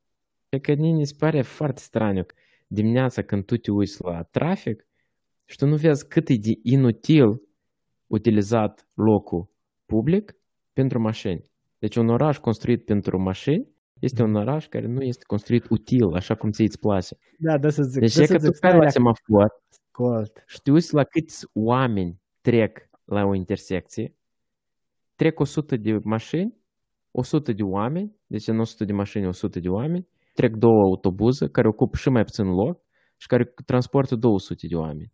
E 0.49 0.59
că 0.59 0.73
mie 0.77 0.93
mi 0.93 1.05
se 1.05 1.15
pare 1.17 1.41
foarte 1.41 1.79
straniu 1.79 2.25
dimineața 2.67 3.21
când 3.21 3.45
tu 3.45 3.57
te 3.57 3.71
uiți 3.71 4.03
la 4.03 4.23
trafic 4.23 4.87
și 5.45 5.57
tu 5.57 5.65
nu 5.65 5.75
vezi 5.75 6.07
cât 6.07 6.29
e 6.29 6.35
de 6.35 6.59
inutil 6.63 7.41
utilizat 8.07 8.87
locul 8.93 9.49
public 9.85 10.35
pentru 10.73 10.99
mașini. 10.99 11.49
Deci 11.79 11.95
un 11.95 12.09
oraș 12.09 12.37
construit 12.37 12.85
pentru 12.85 13.21
mașini 13.21 13.67
este 13.99 14.23
un 14.23 14.35
oraș 14.35 14.67
care 14.67 14.87
nu 14.87 15.01
este 15.01 15.23
construit 15.27 15.65
util, 15.69 16.13
așa 16.13 16.35
cum 16.35 16.51
ți-ți 16.51 16.79
place. 16.79 17.15
Da, 17.37 17.57
da 17.57 17.69
să 17.69 17.83
zic. 17.83 17.99
Deci 17.99 18.15
da 18.15 18.21
e 18.21 18.25
să 18.25 18.33
că 18.33 18.37
tu 18.39 18.45
zic, 18.45 18.55
stai 18.55 18.69
stai 18.69 18.79
la 18.79 18.85
la 18.85 18.89
semafor 18.89 19.47
Cort. 19.91 20.43
și 20.47 20.61
te 20.61 20.71
uiți 20.71 20.93
la 20.93 21.03
câți 21.03 21.45
oameni 21.53 22.21
trec 22.41 22.89
la 23.05 23.23
o 23.25 23.35
intersecție, 23.35 24.15
trec 25.15 25.39
100 25.39 25.75
de 25.77 25.99
mașini, 26.03 26.57
100 27.11 27.51
de 27.53 27.63
oameni, 27.63 28.15
deci 28.27 28.47
în 28.47 28.59
100 28.59 28.85
de 28.85 28.93
mașini 28.93 29.27
100 29.27 29.59
de 29.59 29.69
oameni, 29.69 30.07
trec 30.33 30.55
două 30.55 30.81
autobuze 30.81 31.47
care 31.49 31.67
ocupă 31.67 31.97
și 31.97 32.09
mai 32.09 32.23
puțin 32.23 32.45
loc 32.45 32.81
și 33.17 33.27
care 33.27 33.53
transportă 33.65 34.15
200 34.15 34.67
de 34.67 34.75
oameni. 34.75 35.13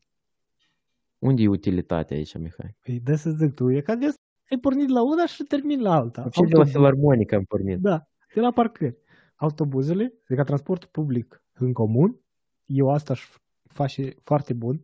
Unde 1.20 1.42
e 1.42 1.48
utilitatea 1.48 2.18
aici, 2.18 2.38
Mihai? 2.38 2.76
Păi 2.84 3.00
da 3.04 3.16
să 3.16 3.30
zic 3.30 3.54
tu, 3.54 3.70
e 3.72 3.82
ca 3.82 3.96
de 3.96 4.06
ai 4.52 4.58
pornit 4.62 4.90
la 4.90 5.02
una 5.12 5.26
și 5.26 5.44
termin 5.44 5.82
la 5.82 5.94
alta. 5.94 6.22
Și 6.32 6.40
de 6.42 6.48
la 6.54 6.60
Autobuz- 6.60 6.72
filarmonică 6.72 7.36
am 7.36 7.44
pornit. 7.44 7.80
Da, 7.80 7.98
de 8.34 8.40
la 8.42 8.52
parcări. 8.52 8.98
Autobuzele, 9.36 10.14
adică 10.24 10.44
transportul 10.44 10.90
public 10.92 11.44
în 11.54 11.74
comun, 11.74 12.20
eu 12.66 12.90
asta 12.90 13.14
aș 13.14 13.30
face 13.64 14.16
foarte 14.24 14.54
bun 14.54 14.82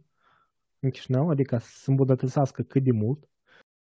în 0.79 0.89
Chișinău, 0.89 1.29
adică 1.29 1.57
să 1.57 1.89
îmbunătățească 1.89 2.61
cât 2.61 2.83
de 2.83 2.91
mult. 2.91 3.29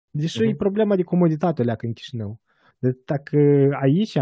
Deși 0.10 0.40
Mhm. 0.42 0.50
e 0.50 0.56
problema 0.56 0.96
de 0.96 1.04
comoditate 1.04 1.64
leacă 1.64 1.86
în 1.86 1.94
Chișinău. 1.94 2.40
Deci 2.80 2.98
dacă 3.06 3.38
aici 3.82 4.18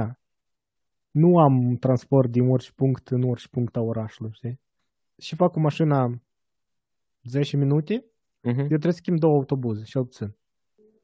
nu 1.11 1.37
am 1.39 1.75
transport 1.75 2.29
din 2.31 2.49
orice 2.49 2.71
punct 2.75 3.07
în 3.07 3.23
orice 3.23 3.47
punct 3.47 3.75
a 3.75 3.81
orașului, 3.81 4.31
știi? 4.33 4.59
Și 5.17 5.35
fac 5.35 5.51
cu 5.51 5.59
mașina 5.59 6.21
10 7.23 7.57
minute, 7.57 8.05
Mhm. 8.41 8.59
eu 8.59 8.65
trebuie 8.65 8.91
să 8.91 8.97
schimb 8.97 9.19
două 9.19 9.35
autobuze, 9.35 9.83
cel 9.83 10.03
puțin. 10.05 10.35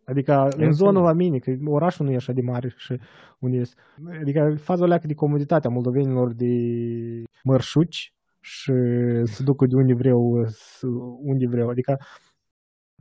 Adică 0.06 0.32
în 0.34 0.44
înțeleg. 0.46 0.72
zonă 0.72 1.00
la 1.00 1.14
mine, 1.14 1.38
că 1.38 1.52
orașul 1.66 2.06
nu 2.06 2.12
e 2.12 2.16
așa 2.16 2.34
de 2.34 2.42
mare 2.42 2.74
și 2.78 3.00
unde 3.40 3.58
este. 3.58 3.82
Adică 4.22 4.56
faza 4.58 4.86
leacă 4.86 5.08
de 5.08 5.14
comoditate 5.14 5.68
a 5.68 5.70
moldovenilor 5.70 6.34
de 6.34 6.54
mărșuci 7.44 8.14
și 8.40 8.72
să 9.24 9.44
ducă 9.44 9.66
de 9.66 9.76
unde 9.76 9.94
vreau, 9.94 10.44
să- 10.48 10.88
unde 11.32 11.48
vreau. 11.48 11.70
Adică 11.70 11.98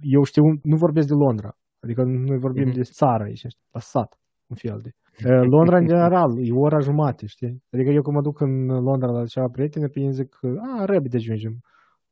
eu 0.01 0.23
știu, 0.23 0.43
nu 0.63 0.77
vorbesc 0.77 1.09
de 1.09 1.15
Londra. 1.15 1.57
Adică 1.81 2.03
noi 2.03 2.39
vorbim 2.39 2.67
Mhm. 2.67 2.75
de 2.77 2.83
țară 2.83 3.23
aici, 3.25 3.43
la 3.73 3.81
sat, 3.81 4.19
un 4.47 4.57
fel 4.57 4.79
de. 4.83 4.91
Eh, 5.19 5.43
Londra, 5.55 5.77
în 5.79 5.87
general, 5.87 6.31
e 6.47 6.53
ora 6.53 6.79
jumate, 6.79 7.27
știi? 7.27 7.63
Adică 7.73 7.91
eu 7.91 8.03
când 8.03 8.17
mă 8.17 8.23
duc 8.23 8.41
în 8.41 8.67
Londra 8.67 9.11
la 9.11 9.25
ceva 9.27 9.47
prietene, 9.53 9.87
pe 9.87 10.01
ei 10.01 10.13
zic, 10.13 10.29
că, 10.41 10.55
a, 10.79 10.85
repede 10.85 11.17
ajungem. 11.17 11.55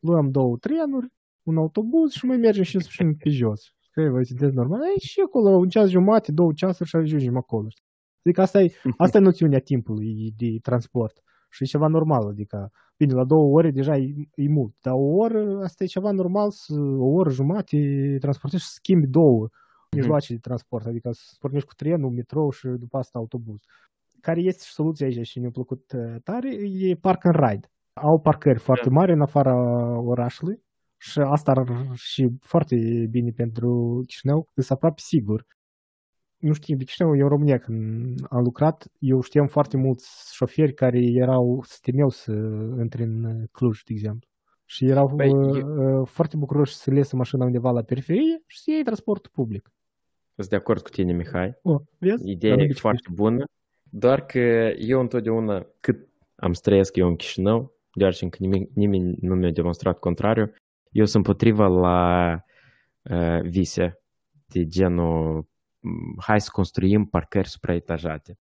Luăm 0.00 0.30
două 0.30 0.56
trenuri, 0.56 1.06
un 1.42 1.56
autobuz 1.56 2.10
și 2.12 2.26
mai 2.26 2.36
mergem 2.36 2.62
15 2.62 3.02
minute 3.02 3.20
pe 3.24 3.30
jos. 3.30 3.60
Că 3.92 4.00
voi 4.10 4.26
sunteți 4.26 4.54
normal? 4.54 4.80
Ei, 4.82 5.00
și 5.00 5.20
acolo, 5.26 5.48
un 5.56 5.68
ceas 5.68 5.88
jumate, 5.88 6.32
două 6.32 6.52
ceasuri 6.54 6.88
și 6.88 6.96
ajungem 6.96 7.36
acolo. 7.36 7.68
știi? 7.68 7.84
Adică 8.24 8.40
asta 8.40 8.60
e, 8.60 8.72
asta 9.04 9.18
e 9.18 9.20
noțiunea 9.20 9.58
timpului 9.58 10.32
de 10.36 10.46
transport. 10.62 11.22
Și 11.50 11.62
e 11.62 11.66
ceva 11.66 11.86
normal, 11.86 12.28
adică, 12.28 12.70
bine, 12.96 13.12
la 13.12 13.24
două 13.24 13.46
ore 13.58 13.70
deja 13.70 13.96
e, 13.96 14.14
e 14.34 14.48
mult, 14.48 14.74
dar 14.80 14.94
o 14.94 15.06
oră, 15.24 15.62
asta 15.62 15.84
e 15.84 15.86
ceva 15.86 16.10
normal, 16.10 16.50
să, 16.50 16.74
o 16.98 17.08
oră 17.20 17.30
jumate 17.30 17.78
transportezi 18.20 18.62
și 18.62 18.68
schimbi 18.70 19.06
două 19.06 19.48
mijloace 19.96 20.32
de 20.32 20.38
transport, 20.38 20.86
adică 20.86 21.08
să 21.12 21.36
pornești 21.38 21.68
cu 21.68 21.74
trenul, 21.74 22.10
metrou 22.10 22.50
și 22.50 22.66
după 22.66 22.98
asta 22.98 23.18
autobuz. 23.18 23.60
Care 24.20 24.40
este 24.40 24.62
și 24.64 24.72
soluția 24.72 25.06
aici 25.06 25.26
și 25.26 25.38
mi-a 25.38 25.50
plăcut 25.50 25.92
uh, 25.92 26.16
tare, 26.24 26.50
e 26.88 26.94
park 26.94 27.24
and 27.24 27.34
ride. 27.34 27.66
Au 27.92 28.20
parcări 28.20 28.58
foarte 28.58 28.88
mari 28.88 29.12
în 29.12 29.20
afara 29.20 29.54
orașului 30.00 30.62
și 31.02 31.18
asta 31.20 31.50
ar 31.50 31.90
și 31.94 32.28
foarte 32.40 33.06
bine 33.10 33.30
pentru 33.30 34.00
Chișinău, 34.06 34.48
sunt 34.54 34.70
aproape 34.70 35.00
sigur. 35.04 35.46
Nu 36.38 36.52
știu, 36.52 36.76
de 36.76 36.84
Chișinău, 36.84 37.16
eu 37.16 37.22
în 37.22 37.28
România 37.28 37.58
când 37.58 38.20
am 38.28 38.42
lucrat, 38.42 38.86
eu 38.98 39.20
știam 39.20 39.46
foarte 39.46 39.76
mulți 39.76 40.34
șoferi 40.34 40.74
care 40.74 40.98
erau, 40.98 41.62
se 41.66 41.78
temeau 41.80 42.08
să 42.08 42.32
intre 42.80 43.02
în 43.02 43.46
Cluj, 43.52 43.82
de 43.82 43.92
exemplu. 43.92 44.28
Și 44.64 44.84
erau 44.84 45.14
Păi, 45.16 45.32
uh, 45.32 45.58
eu- 45.58 46.00
uh, 46.00 46.06
foarte 46.08 46.36
bucuroși 46.36 46.74
să 46.74 46.94
iasă 46.94 47.16
mașina 47.16 47.44
undeva 47.44 47.70
la 47.70 47.82
periferie 47.82 48.42
și 48.46 48.60
să 48.62 48.70
iei 48.70 48.82
transportul 48.82 49.30
public. 49.34 49.72
Sunt 50.34 50.48
de 50.48 50.56
acord 50.56 50.82
cu 50.82 50.88
tine, 50.88 51.12
Mihai. 51.12 51.58
O, 51.62 51.80
vezi? 51.98 52.30
Ideea 52.30 52.52
Dar 52.52 52.60
nu 52.60 52.64
e 52.64 52.66
biciclești. 52.66 52.80
foarte 52.80 53.08
bună, 53.12 53.44
doar 53.90 54.26
că 54.26 54.38
eu 54.78 55.00
întotdeauna, 55.00 55.66
cât 55.80 56.08
am 56.34 56.52
să 56.52 56.60
trăiesc 56.64 56.96
eu 56.96 57.08
în 57.08 57.16
Chișinău, 57.16 57.74
deoarece 57.92 58.24
încă 58.24 58.36
nimeni, 58.40 58.68
nimeni 58.74 59.16
nu 59.20 59.34
mi-a 59.34 59.50
demonstrat 59.50 59.98
contrariu, 59.98 60.52
eu 60.92 61.04
sunt 61.04 61.24
potriva 61.24 61.66
la 61.66 62.38
uh, 63.02 63.40
vise 63.42 64.00
de 64.46 64.64
genul 64.66 65.46
m, 65.80 66.20
hai 66.20 66.40
să 66.40 66.48
construim 66.52 67.04
parcări 67.04 67.48
supraetajate. 67.48 68.38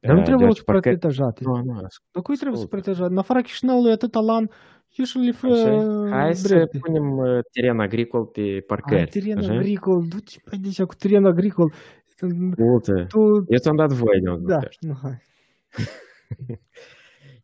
Dar 0.00 0.12
nu 0.12 0.18
Uh, 0.18 0.24
trebuie 0.24 0.36
deoarece 0.36 0.58
să 0.58 0.64
protetajate. 0.72 1.40
Nu, 1.44 1.56
nu, 1.56 1.80
Dar 1.80 2.22
cui 2.22 2.36
trebuie 2.36 2.58
să 2.58 2.62
absolut. 2.64 2.68
protejați? 2.68 3.10
În 3.12 3.18
afara 3.18 3.40
Chișinăului 3.40 3.92
atâta 3.92 4.20
lan, 4.20 4.50
ieși 4.88 5.16
în 5.16 5.22
lifră 5.22 5.52
Așa 5.52 5.72
e. 5.72 6.10
Hai 6.10 6.34
să 6.34 6.54
drepte. 6.54 6.78
punem 6.78 7.16
uh, 7.16 7.38
teren 7.52 7.80
agricol 7.80 8.24
pe 8.26 8.40
Ai, 8.40 8.60
parcări. 8.60 9.10
teren 9.10 9.38
așa? 9.38 9.52
agricol, 9.52 10.04
du-te 10.08 10.36
pe 10.44 10.58
aici 10.64 10.82
cu 10.82 10.94
teren 10.94 11.24
agricol. 11.24 11.72
Ascultă, 12.08 13.04
Tu, 13.08 13.18
eu 13.48 13.58
ți-am 13.58 13.76
dat 13.76 13.90
voie 13.92 14.20
de 14.22 14.30
da, 14.40 14.58
nu, 14.80 14.94
hai. 15.02 15.22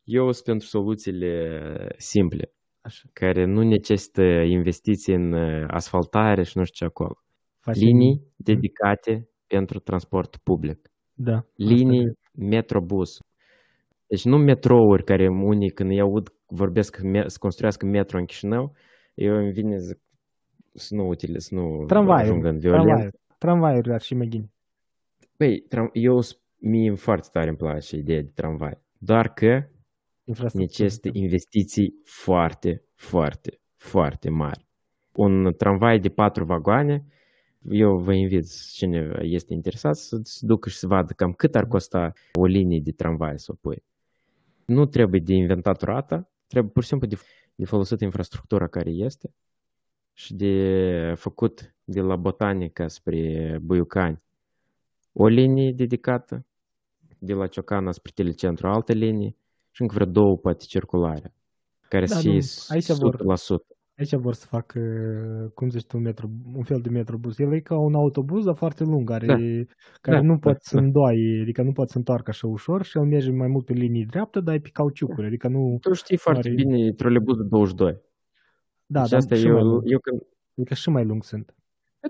Eu 0.05 0.33
sunt 0.33 0.45
pentru 0.45 0.66
soluțiile 0.66 1.61
simple, 1.97 2.53
Așa. 2.87 3.09
care 3.12 3.44
nu 3.44 3.62
necesită 3.62 4.22
investiții 4.59 5.14
în 5.14 5.33
uh, 5.33 5.64
asfaltare 5.68 6.42
și 6.42 6.59
nu 6.59 6.64
știu 6.64 6.87
ce 6.87 6.92
acolo. 6.92 7.14
Faci 7.59 7.77
Linii 7.77 8.22
dedicate 8.37 9.29
pentru 9.46 9.79
transport 9.79 10.37
public. 10.37 10.79
Da. 11.14 11.44
Linii 11.57 12.07
asta 12.07 12.20
metrobus. 12.38 13.11
Deci 14.07 14.25
nu 14.25 14.37
metrouri 14.38 15.05
care 15.05 15.29
unii 15.29 15.70
când 15.70 15.90
îi 15.90 16.01
aud 16.01 16.29
vorbesc 16.46 16.96
că 16.96 17.07
me- 17.07 17.29
să 17.29 17.37
construiască 17.40 17.87
metro 17.87 18.18
în 18.18 18.25
Chișinău, 18.25 18.72
eu 19.14 19.35
îmi 19.37 19.53
vine 19.53 19.77
zic, 19.79 19.99
să 20.75 20.94
nu 20.94 21.07
utile, 21.09 21.38
să 21.38 21.55
nu 21.55 21.83
e. 21.83 21.87
Tramvaiuri, 21.87 22.22
ajungă 22.29 22.49
în 22.49 22.59
violență. 22.59 22.85
tramvaiuri, 22.87 23.16
tramvaiuri 23.38 23.92
ar 23.92 24.01
și 24.01 24.14
mai 24.14 24.27
gine. 24.29 24.51
Păi, 25.37 25.64
tram- 25.68 25.90
eu 25.92 26.20
s- 26.20 26.40
mie 26.59 26.94
foarte 26.94 27.29
tare 27.33 27.49
îmi 27.49 27.57
place 27.57 27.96
ideea 27.96 28.20
de 28.22 28.31
tramvai. 28.35 28.79
Doar 28.99 29.29
că 29.29 29.44
Infrastructură. 29.44 29.76
Necesită 30.53 31.09
investiții 31.12 31.95
foarte, 32.05 32.85
foarte, 32.95 33.61
foarte 33.77 34.31
mari. 34.31 34.67
Un 35.12 35.55
tramvai 35.57 35.99
de 35.99 36.09
patru 36.09 36.45
vagoane, 36.45 37.07
eu 37.71 37.99
vă 37.99 38.12
invit, 38.12 38.47
cine 38.73 39.19
este 39.21 39.55
interesat, 39.55 39.97
să 39.97 40.21
se 40.23 40.47
ducă 40.47 40.69
și 40.69 40.77
să 40.77 40.87
vadă 40.87 41.12
cam 41.12 41.33
cât 41.33 41.55
ar 41.55 41.67
costa 41.67 42.12
o 42.33 42.47
linie 42.47 42.81
de 42.81 42.93
tramvai 42.93 43.39
să 43.39 43.53
o 43.53 43.55
pui. 43.61 43.85
Nu 44.65 44.87
trebuie 44.87 45.21
de 45.21 45.35
inventat 45.35 45.83
roata, 45.83 46.31
trebuie 46.47 46.73
pur 46.73 46.83
și 46.83 46.89
simplu 46.89 47.07
de, 47.07 47.17
de 47.55 47.65
folosit 47.65 48.01
infrastructura 48.01 48.67
care 48.67 48.91
este 48.91 49.35
și 50.12 50.35
de 50.35 51.12
făcut 51.17 51.75
de 51.85 52.01
la 52.01 52.17
Botanica 52.17 52.89
spre 52.89 53.59
Buiucani 53.62 54.23
o 55.12 55.27
linie 55.27 55.73
dedicată, 55.73 56.47
de 57.19 57.33
la 57.33 57.47
Ciocana 57.47 57.93
spre 57.93 58.12
Telecentru 58.15 58.69
altă 58.69 58.93
linie 58.93 59.37
și 59.77 59.83
încă 59.83 59.95
vreo 59.95 60.07
două 60.07 60.37
poate 60.37 60.65
circulare, 60.69 61.35
care 61.89 62.07
Da, 62.07 62.15
să 62.15 62.21
fie 62.21 62.31
nu, 62.33 62.39
aici 62.69 62.91
vor- 62.91 63.15
100%. 63.15 63.67
Aici 63.99 64.15
vor 64.15 64.35
să 64.35 64.47
facă, 64.47 64.81
cum 65.55 65.69
zici 65.69 65.85
tu, 65.87 65.97
un, 65.97 66.03
metro, 66.03 66.29
un 66.55 66.62
fel 66.62 66.81
de 66.81 66.89
metrobus. 66.89 67.39
El 67.39 67.53
e 67.55 67.61
ca 67.61 67.77
un 67.79 67.95
autobuz, 67.95 68.45
dar 68.45 68.55
foarte 68.55 68.85
lung, 68.85 69.11
are, 69.11 69.27
Da. 69.27 69.35
care 70.01 70.17
Da, 70.17 70.23
nu 70.23 70.33
da, 70.33 70.39
poate 70.39 70.59
să 70.62 70.77
da. 70.77 70.83
îndoaie, 70.83 71.41
adică 71.43 71.62
nu 71.62 71.73
poate 71.73 71.91
să 71.93 71.99
întoarcă 71.99 72.31
așa 72.31 72.47
ușor 72.47 72.85
și 72.85 72.99
el 72.99 73.05
merge 73.05 73.31
mai 73.31 73.49
mult 73.49 73.65
pe 73.65 73.73
linii 73.73 74.05
dreaptă, 74.07 74.41
dar 74.41 74.55
e 74.55 74.59
pe 74.61 74.69
cauciucuri, 74.73 75.27
adică 75.27 75.49
nu... 75.49 75.79
Tu 75.81 75.93
știi 75.93 76.17
foarte 76.17 76.49
Are- 76.49 76.57
bine 76.57 76.93
trolebuzul 76.93 77.49
22. 77.49 78.01
Da, 78.87 79.01
deci 79.01 79.11
dar 79.11 79.19
asta 79.19 79.35
și 79.35 79.47
eu, 79.47 79.53
mai 79.53 79.62
lung. 79.62 79.83
eu 79.85 79.99
când... 79.99 80.21
Adică 80.57 80.75
și 80.75 80.89
mai 80.91 81.05
lung 81.05 81.25
sunt. 81.25 81.55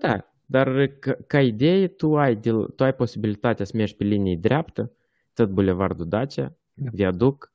Da, 0.01 0.25
dar 0.47 0.87
ca, 0.87 1.17
ca 1.27 1.41
idee 1.43 1.87
tu 1.89 2.17
ai, 2.17 2.37
de, 2.37 2.51
tu 2.77 2.85
ai 2.85 2.95
posibilitatea 2.95 3.65
să 3.65 3.73
mergi 3.77 3.97
pe 3.97 4.05
linie 4.05 4.37
dreaptă, 4.41 4.93
tot 5.35 5.51
bulevardul 5.51 6.09
Dacia, 6.09 6.57
Da. 6.75 6.91
viaduc, 6.93 7.53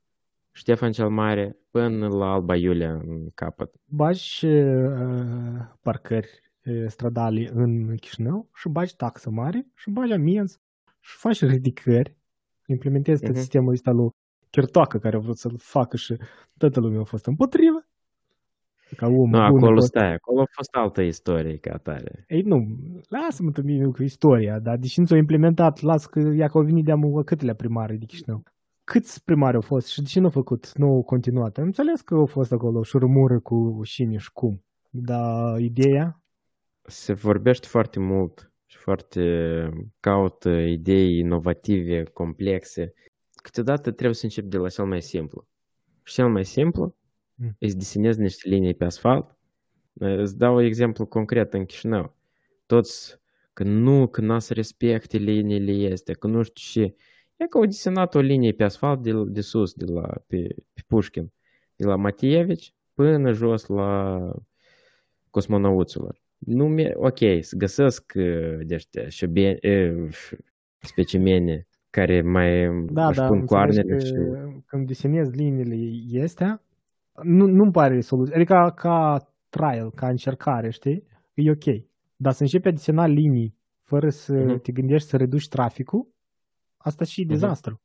Ștefan 0.52 0.92
cel 0.92 1.08
Mare, 1.08 1.56
până 1.70 2.06
la 2.08 2.32
Alba 2.32 2.56
Iulia 2.56 2.92
în 2.92 3.28
capăt. 3.34 3.70
Bagi 3.86 4.46
uh, 4.46 5.60
parcări 5.82 6.28
uh, 6.64 6.84
stradale 6.86 7.50
în 7.54 7.94
Chișinău 7.96 8.48
și 8.54 8.68
bagi 8.68 8.96
taxă 8.96 9.30
mare 9.30 9.66
și 9.74 9.90
bagi 9.90 10.12
amenzi 10.12 10.58
și 11.00 11.16
faci 11.16 11.40
ridicări, 11.44 12.16
implementezi 12.66 13.20
tot 13.20 13.30
Mhm. 13.30 13.38
sistemul 13.38 13.72
ăsta 13.72 13.90
lui 13.90 14.08
Chertoacă 14.50 14.98
care 14.98 15.16
a 15.16 15.18
vrut 15.18 15.36
să-l 15.36 15.54
facă 15.58 15.96
și 15.96 16.16
toată 16.56 16.80
lumea 16.80 17.00
a 17.00 17.04
fost 17.04 17.26
împotrivă. 17.26 17.86
Ca 18.96 19.06
om 19.06 19.12
Nu, 19.12 19.24
bun, 19.24 19.34
acolo 19.40 19.74
tot. 19.74 19.84
stai, 19.84 20.12
acolo 20.12 20.40
a 20.40 20.44
fost 20.52 20.74
altă 20.74 21.02
istorie 21.02 21.56
ca 21.56 21.76
tare. 21.76 22.24
Ei, 22.28 22.42
nu, 22.42 22.56
lasă-mă 23.08 23.50
pe 23.50 23.62
mine 23.62 23.84
cu 23.86 24.02
istoria, 24.02 24.58
dar 24.58 24.76
deși 24.76 25.00
nu 25.00 25.06
s-a 25.06 25.16
implementat, 25.16 25.80
las 25.80 26.06
că 26.06 26.20
ea 26.20 26.46
că 26.48 26.58
au 26.58 26.64
venit 26.64 26.84
de-a 26.84 26.96
câtele 27.24 27.54
primare 27.54 27.96
de 27.96 28.04
Chișinău. 28.04 28.42
Câți 28.84 29.24
primari 29.24 29.54
au 29.54 29.60
fost 29.60 29.86
și 29.86 30.02
de 30.02 30.08
ce 30.08 30.18
nu 30.18 30.24
au 30.24 30.30
făcut, 30.30 30.72
nu 30.76 30.86
au 30.86 31.02
continuat? 31.02 31.58
Am 31.58 31.64
înțeles 31.64 32.00
că 32.00 32.14
au 32.14 32.26
fost 32.26 32.52
acolo 32.52 32.82
șurmură 32.82 33.40
cu 33.40 33.80
cine 33.84 34.16
și 34.16 34.32
cum, 34.32 34.64
dar 34.90 35.60
ideea, 35.60 36.22
Se 36.82 37.12
vorbește 37.12 37.66
foarte 37.66 37.98
mult 37.98 38.52
și 38.66 38.76
foarte 38.76 39.68
caută 40.00 40.50
idei 40.50 41.18
inovative, 41.18 42.02
complexe. 42.02 42.94
Câteodată 43.34 43.90
trebuie 43.90 44.14
să 44.14 44.24
începi 44.24 44.48
de 44.48 44.56
la 44.56 44.68
cel 44.68 44.84
mai 44.84 45.02
simplu. 45.02 45.46
Și 46.02 46.14
cel 46.14 46.28
mai 46.28 46.44
simplu 46.44 46.96
Mm. 47.34 47.56
îți 47.58 47.76
desenezi 47.76 48.20
niște 48.20 48.48
linii 48.48 48.74
pe 48.74 48.84
asfalt. 48.84 49.36
Îți 49.92 50.38
dau 50.38 50.54
un 50.54 50.62
exemplu 50.62 51.06
concret 51.06 51.54
în 51.54 51.64
Chișinău. 51.64 52.16
Toți 52.66 53.20
că 53.52 53.62
nu, 53.62 54.06
că 54.06 54.20
n 54.20 54.38
să 54.38 54.54
respecte 54.54 55.16
liniile 55.16 55.72
este, 55.72 56.12
că 56.12 56.26
nu 56.26 56.42
știu 56.42 56.82
ce. 56.82 56.94
E 57.42 57.46
că 57.48 57.58
au 57.58 57.64
desenat 57.64 58.14
o 58.14 58.20
linie 58.20 58.52
pe 58.52 58.64
asfalt 58.64 59.02
de, 59.02 59.12
de 59.26 59.40
sus, 59.40 59.72
de 59.74 59.84
la, 59.92 60.06
pe, 60.26 60.46
pe 60.72 60.82
Pușkin, 60.86 61.32
de 61.76 61.86
la 61.86 61.96
Matievici 61.96 62.74
până 62.94 63.32
jos 63.32 63.66
la 63.66 64.18
cosmonauților. 65.30 66.20
Nu 66.38 66.68
mi 66.68 66.90
ok, 66.94 67.18
să 67.40 67.56
găsesc 67.56 68.12
uh, 68.16 68.58
de 68.66 68.74
ăștia 68.74 69.08
șobeni, 69.08 69.58
uh, 69.62 70.08
specimene 70.78 71.66
care 71.90 72.22
mai 72.22 72.66
da, 72.90 73.06
își 73.06 73.18
da, 73.18 73.26
pun 73.26 73.38
înțelegi 73.38 73.46
coarnele 73.46 73.96
că 73.96 74.04
și... 74.04 74.12
când 74.66 74.86
desenezi 74.86 75.36
liniile 75.36 76.22
astea, 76.22 76.62
nu, 77.22 77.46
nu-mi 77.46 77.72
pare 77.72 78.00
soluție, 78.00 78.34
adică 78.34 78.54
ca, 78.54 78.70
ca 78.70 79.28
trial, 79.48 79.90
ca 79.94 80.08
încercare, 80.08 80.70
știi, 80.70 81.06
e 81.34 81.50
ok. 81.50 81.84
Dar 82.16 82.32
să 82.32 82.42
începi 82.42 82.68
a 82.68 82.70
desena 82.70 83.06
linii 83.06 83.54
fără 83.80 84.08
să 84.08 84.34
Mhm. 84.34 84.60
te 84.60 84.72
gândești 84.72 85.08
să 85.08 85.16
reduci 85.16 85.48
traficul, 85.48 86.11
asta 86.82 87.04
și 87.04 87.20
e 87.20 87.24
Mhm. 87.24 87.32
dezastru. 87.32 87.80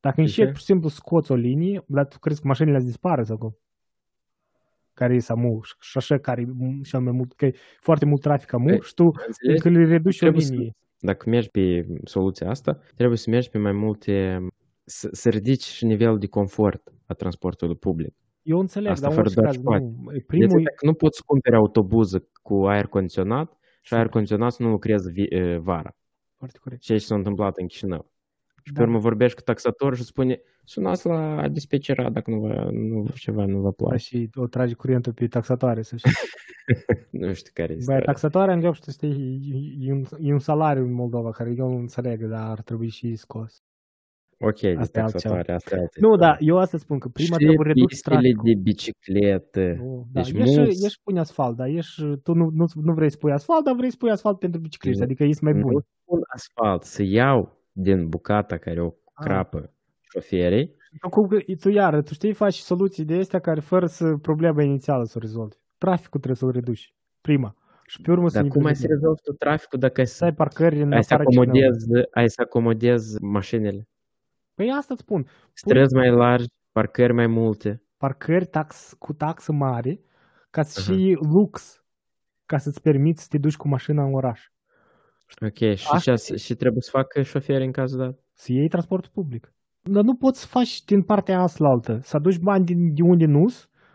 Dacă 0.00 0.16
De 0.16 0.22
începi 0.22 0.44
ce? 0.46 0.50
pur 0.50 0.58
și 0.58 0.64
simplu 0.64 0.88
scoți 0.88 1.32
o 1.32 1.34
linie, 1.34 1.84
dar 1.86 2.06
tu 2.06 2.18
crezi 2.18 2.40
că 2.40 2.46
mașinile 2.46 2.76
azi 2.76 2.86
dispare 2.86 3.22
sau 3.22 3.36
cum? 3.38 3.56
Care 4.94 5.14
e 5.14 5.18
SAMU 5.18 5.60
și 5.80 5.96
așa 5.98 6.18
care 6.18 6.40
e 6.40 6.44
m- 6.44 6.82
cel 6.88 7.00
mai 7.00 7.12
mult, 7.12 7.32
că 7.32 7.44
e 7.46 7.54
foarte 7.80 8.04
mult 8.04 8.20
trafic 8.20 8.52
AMU 8.52 8.66
Păi, 8.66 8.80
și 8.82 8.94
tu 8.94 9.04
Înțelegi? 9.04 9.66
încă 9.66 9.68
le 9.78 9.86
reduci 9.86 10.14
o 10.14 10.18
Trebuie 10.18 10.42
să- 10.42 10.52
linie. 10.52 10.76
Dacă 10.98 11.28
mergi 11.28 11.48
pe 11.50 11.86
soluția 12.04 12.48
asta, 12.50 12.78
trebuie 12.96 13.18
să 13.18 13.30
mergi 13.30 13.48
pe 13.50 13.58
mai 13.58 13.72
multe, 13.72 14.46
să, 14.84 15.08
să 15.12 15.28
ridici 15.28 15.62
și 15.64 15.84
nivelul 15.84 16.18
de 16.18 16.26
confort 16.26 16.92
a 17.06 17.14
transportului 17.14 17.76
public. 17.76 18.14
Eu 18.42 18.58
înțeleg, 18.58 18.90
Asta 18.90 19.08
dar 19.08 19.16
în 19.16 19.22
fără 19.24 19.28
orice 19.28 19.40
doar 19.40 19.46
caz, 19.46 19.56
și 19.56 19.62
poate. 19.62 19.84
nu, 20.04 20.10
e 20.10 20.14
Deci, 20.14 20.26
primul, 20.26 20.62
dacă 20.62 20.86
nu 20.86 20.94
poți 20.94 21.16
să 21.16 21.22
cumperi 21.26 21.56
autobuză 21.56 22.28
cu 22.42 22.66
aer 22.66 22.86
condiționat 22.86 23.58
și 23.82 23.94
aer 23.94 24.08
condiționat 24.08 24.52
să 24.52 24.62
nu 24.62 24.70
lucreze 24.70 25.10
vi- 25.10 25.26
e, 25.36 25.56
vara. 25.58 25.96
foarte 26.36 26.58
corect. 26.62 26.82
Ceea 26.82 26.98
ce 26.98 27.04
s-a 27.04 27.14
întâmplat 27.14 27.56
în 27.56 27.66
Chișinău. 27.66 28.11
Și 28.62 28.72
pe 28.72 28.78
Da. 28.78 28.82
urmă 28.82 28.98
vorbești 28.98 29.36
cu 29.36 29.42
taxatorul 29.42 29.94
și 29.96 30.04
spune 30.04 30.40
sunați 30.64 31.06
la 31.06 31.48
dispecerat 31.48 32.12
dacă 32.12 32.30
nu 32.30 32.40
vă, 32.40 32.68
nu, 32.72 33.06
ceva 33.14 33.44
nu 33.44 33.56
vă 33.60 33.62
Da, 33.76 33.84
place. 33.84 34.02
și 34.04 34.30
o 34.34 34.46
trage 34.46 34.74
curentul 34.74 35.12
pe 35.12 35.26
taxatoare, 35.26 35.82
să 35.82 35.96
știi. 35.96 36.10
Nu 37.10 37.32
știu 37.32 37.50
care 37.54 37.72
este. 37.72 37.92
Băi, 37.92 38.02
taxatoarea 38.04 38.54
în 38.54 38.60
job, 38.60 38.74
știi, 38.74 39.74
e, 39.80 39.86
e, 39.88 39.92
un, 39.92 40.04
e 40.20 40.32
un 40.32 40.38
salariu 40.38 40.84
în 40.84 40.92
Moldova 40.92 41.30
care 41.30 41.54
eu 41.56 41.68
nu 41.70 41.76
înțeleg, 41.78 42.24
dar 42.28 42.50
ar 42.50 42.60
trebui 42.62 42.88
și 42.88 43.14
scos. 43.16 43.62
Ok, 44.38 44.60
de 44.60 44.74
Asta 44.78 44.98
e 44.98 45.02
altceva. 45.02 45.34
taxatoare, 45.34 45.52
asta 45.52 45.76
e 45.76 45.78
altă 45.78 45.98
Nu, 46.00 46.12
istorie. 46.12 46.26
da, 46.32 46.36
eu 46.38 46.58
asta 46.58 46.78
spun, 46.78 46.98
că 46.98 47.08
prima 47.08 47.36
și 47.38 47.44
trebuie 47.44 47.66
reduci 47.66 47.86
pistele 47.88 48.14
traficul. 48.16 48.44
de 48.44 48.54
bicicletă. 48.62 49.74
Nu, 49.78 50.08
da, 50.12 50.20
Deci 50.20 50.30
ieși, 50.30 50.58
mulți- 50.58 50.82
ieși 50.82 51.00
pune 51.02 51.18
asfalt, 51.20 51.56
dar 51.56 51.68
ieși, 51.68 52.02
tu 52.22 52.32
nu, 52.34 52.50
nu, 52.52 52.66
nu 52.74 52.92
vrei 52.94 53.10
să 53.10 53.16
pui 53.16 53.32
asfalt, 53.32 53.64
dar 53.64 53.74
vrei 53.74 53.90
să 53.90 53.96
pui 53.98 54.10
asfalt 54.10 54.38
pentru 54.38 54.60
bicicliști, 54.60 54.98
Nu. 54.98 55.04
adică 55.04 55.24
ești 55.24 55.44
mai 55.44 55.52
bun. 55.52 55.72
Nu 55.72 55.80
spun 56.02 56.20
asfalt, 56.34 56.82
să 56.82 57.02
iau 57.02 57.60
din 57.72 58.08
bucata 58.08 58.56
care 58.56 58.80
o 58.82 58.86
Ah. 59.14 59.24
crapă 59.24 59.72
șoferii. 60.00 60.76
Tu, 61.00 61.08
cum, 61.08 61.26
că- 61.26 61.38
tu 61.60 61.68
iară, 61.68 62.02
tu 62.02 62.14
știi, 62.14 62.32
faci 62.32 62.54
soluții 62.54 63.04
de 63.04 63.14
astea 63.14 63.38
care 63.40 63.60
fără 63.60 63.86
să 63.86 64.16
problema 64.16 64.62
inițială 64.62 65.04
să 65.04 65.12
o 65.16 65.20
rezolvi. 65.20 65.56
Traficul 65.78 66.20
trebuie 66.20 66.36
să-l 66.36 66.50
reduci, 66.50 66.94
prima. 67.20 67.56
Și 67.86 68.00
pe 68.00 68.10
urmă 68.10 68.28
să 68.28 68.40
Dar 68.40 68.48
cum 68.48 68.64
ai 68.64 68.74
să 68.74 68.82
implementezi. 68.82 68.86
rezolvi 68.92 69.20
tu 69.22 69.32
traficul 69.32 69.78
dacă 69.78 70.00
ai 70.00 70.06
Să 70.06 70.14
să, 70.14 70.24
ai 70.24 70.32
parcări 70.34 70.80
în 70.82 70.92
ai 70.92 71.04
să 71.04 71.14
afara 71.14 71.28
Chișinăului. 71.28 71.60
acomodezi, 71.62 72.08
ai 72.10 72.28
să 72.28 72.40
acomodezi 72.44 73.22
mașinile? 73.22 73.88
Păi 74.54 74.70
asta 74.78 74.92
îți 74.94 75.02
spun. 75.02 75.26
Străzi 75.52 75.94
mai 75.94 76.10
largi, 76.10 76.46
parcări 76.72 77.12
mai 77.12 77.26
multe. 77.26 77.82
parcări 77.96 78.46
tax, 78.46 78.94
cu 78.98 79.12
taxă 79.12 79.52
mare 79.52 80.00
ca 80.50 80.62
să 80.62 80.80
Aha. 80.80 80.92
și 80.98 81.18
lux, 81.32 81.84
ca 82.46 82.58
să-ți 82.58 82.80
permiți 82.82 83.22
să 83.22 83.28
te 83.30 83.38
duci 83.38 83.56
cu 83.56 83.68
mașina 83.68 84.04
în 84.04 84.14
oraș. 84.14 84.46
Ok, 85.40 85.74
și, 85.74 85.86
Asta 85.90 86.16
ce, 86.16 86.36
și 86.36 86.54
trebuie 86.54 86.82
să 86.82 86.90
facă 86.92 87.22
șoferi 87.22 87.64
în 87.64 87.72
cazul 87.72 87.98
dat? 87.98 88.18
Să 88.34 88.52
iei 88.52 88.68
transportul 88.68 89.10
public. 89.14 89.52
Dar 89.80 90.02
nu 90.02 90.14
poți 90.14 90.40
să 90.40 90.46
faci 90.46 90.84
din 90.84 91.02
partea 91.02 91.40
asta 91.40 91.64
la 91.64 91.70
altă, 91.70 92.00
să 92.02 92.16
aduci 92.16 92.38
bani 92.38 92.64
din, 92.64 92.94
de 92.94 93.02
unde 93.02 93.24
nu 93.24 93.48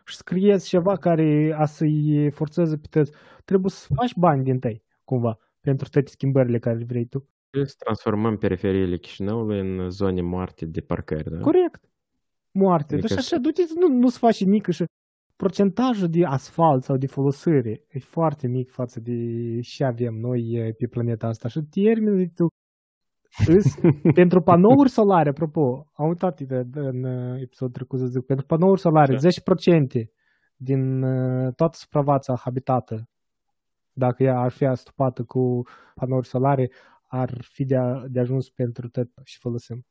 și 0.06 0.16
scrieți 0.16 0.68
ceva 0.68 0.96
care 0.98 1.56
a 1.58 1.66
să-i 1.66 2.32
forțeze 2.32 2.78
pe 2.78 2.88
toți. 2.90 3.12
Trebuie 3.46 3.72
să 3.72 3.88
faci 3.96 4.16
bani 4.16 4.44
din 4.44 4.60
tăi, 4.60 4.84
cumva, 5.04 5.38
pentru 5.62 5.90
toate 5.90 6.10
schimbările 6.10 6.60
care 6.60 6.78
le 6.78 6.84
vrei 6.88 7.06
tu. 7.06 7.30
Să 7.66 7.76
transformăm 7.78 8.38
periferiile 8.38 8.98
Chișinăului 8.98 9.60
în 9.60 9.90
zone 9.90 10.22
moarte 10.22 10.66
de 10.66 10.82
parcări, 10.82 11.32
da? 11.32 11.40
Corect. 11.40 11.82
Moarte. 12.52 12.94
Adică 12.94 13.14
Deci 13.14 13.24
să- 13.24 13.34
așa, 13.36 13.42
du-te, 13.42 13.62
nu, 13.80 13.88
nu 13.98 14.10
se 14.10 14.18
face 14.20 14.44
nimic 14.44 14.70
și 14.70 14.84
procentajul 15.38 16.08
de 16.10 16.26
asfalt 16.26 16.84
sau 16.84 16.98
de 16.98 17.08
folosire 17.08 17.84
e 17.90 18.00
foarte 18.00 18.48
mic 18.48 18.70
față 18.72 19.00
de 19.00 19.16
ce 19.62 19.84
avem 19.84 20.14
noi 20.14 20.42
e, 20.52 20.74
pe 20.78 20.88
planeta 20.88 21.28
asta. 21.28 21.48
Și 21.48 21.60
termenul 21.70 22.28
tu 22.36 22.48
îs, 23.48 23.66
pentru 24.20 24.42
panouri 24.42 24.90
solare, 24.90 25.30
apropo, 25.30 25.88
am 25.94 26.08
uitat 26.08 26.42
de, 26.42 26.64
de, 26.64 26.80
în 26.80 27.04
uh, 27.04 27.42
episodul 27.42 27.74
trecut 27.74 28.00
să 28.00 28.06
zic, 28.06 28.26
pentru 28.26 28.46
panouri 28.46 28.80
solare, 28.80 29.16
Da. 29.16 29.28
10% 29.28 30.10
din 30.56 31.04
uh, 31.04 31.54
toată 31.56 31.78
suprafața 31.78 32.36
habitată, 32.44 33.10
dacă 33.94 34.24
ea 34.24 34.40
ar 34.40 34.52
fi 34.52 34.66
astupată 34.66 35.24
cu 35.24 35.62
panouri 35.96 36.28
solare, 36.28 36.72
ar 37.08 37.42
fi 37.42 37.66
de, 37.66 37.76
a, 37.76 38.04
de 38.08 38.20
ajuns 38.20 38.50
pentru 38.50 38.90
tot 38.90 39.10
și 39.24 39.38
folosim. 39.40 39.86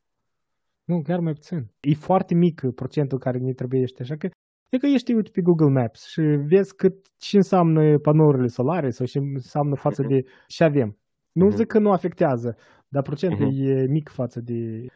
Nu, 0.84 1.02
chiar 1.02 1.20
mai 1.20 1.32
puțin. 1.32 1.70
E 1.80 1.94
foarte 1.94 2.34
mic 2.34 2.60
procentul 2.74 3.18
care 3.18 3.38
ne 3.38 3.52
trebuiește, 3.52 4.02
așa 4.02 4.16
că 4.16 4.28
e 4.68 4.78
că 4.78 4.86
ești 4.86 5.12
uite 5.12 5.30
pe 5.30 5.40
Google 5.40 5.68
Maps 5.80 6.06
și 6.06 6.20
vezi 6.20 6.74
cât 6.74 7.06
ce 7.16 7.36
înseamnă 7.36 7.98
panourile 7.98 8.46
solare 8.46 8.90
sau 8.90 9.06
ce 9.06 9.18
înseamnă 9.18 9.74
față 9.74 10.02
de 10.02 10.24
ce 10.46 10.64
avem. 10.64 10.98
Nu 11.32 11.44
Mhm. 11.46 11.54
zic 11.56 11.66
că 11.66 11.78
nu 11.78 11.92
afectează, 11.92 12.56
dar 12.88 13.02
procentul 13.02 13.46
Mhm. 13.46 13.60
e 13.68 13.86
mic 13.86 14.08
față 14.08 14.40
de... 14.40 14.86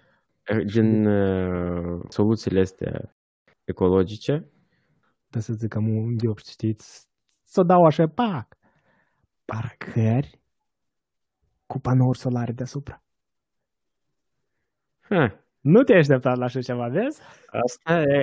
Din 0.72 1.06
uh, 1.06 2.00
soluțiile 2.08 2.60
astea 2.60 3.16
ecologice, 3.64 4.48
Da 5.28 5.40
să 5.40 5.52
zic 5.52 5.74
am 5.74 5.88
un 5.96 6.16
job, 6.24 6.38
știți? 6.38 7.08
Să 7.44 7.60
o 7.60 7.62
dau 7.62 7.84
așa, 7.84 8.08
pac! 8.08 8.56
Parcări 9.44 10.40
cu 11.66 11.78
panouri 11.80 12.18
solare 12.18 12.52
deasupra. 12.52 13.02
ha, 15.00 15.44
Nu 15.60 15.82
te-ai 15.82 15.98
așteptat 15.98 16.36
la 16.36 16.44
așa 16.44 16.60
ceva, 16.60 16.88
vezi? 16.88 17.20
asta 17.66 18.02
e, 18.02 18.16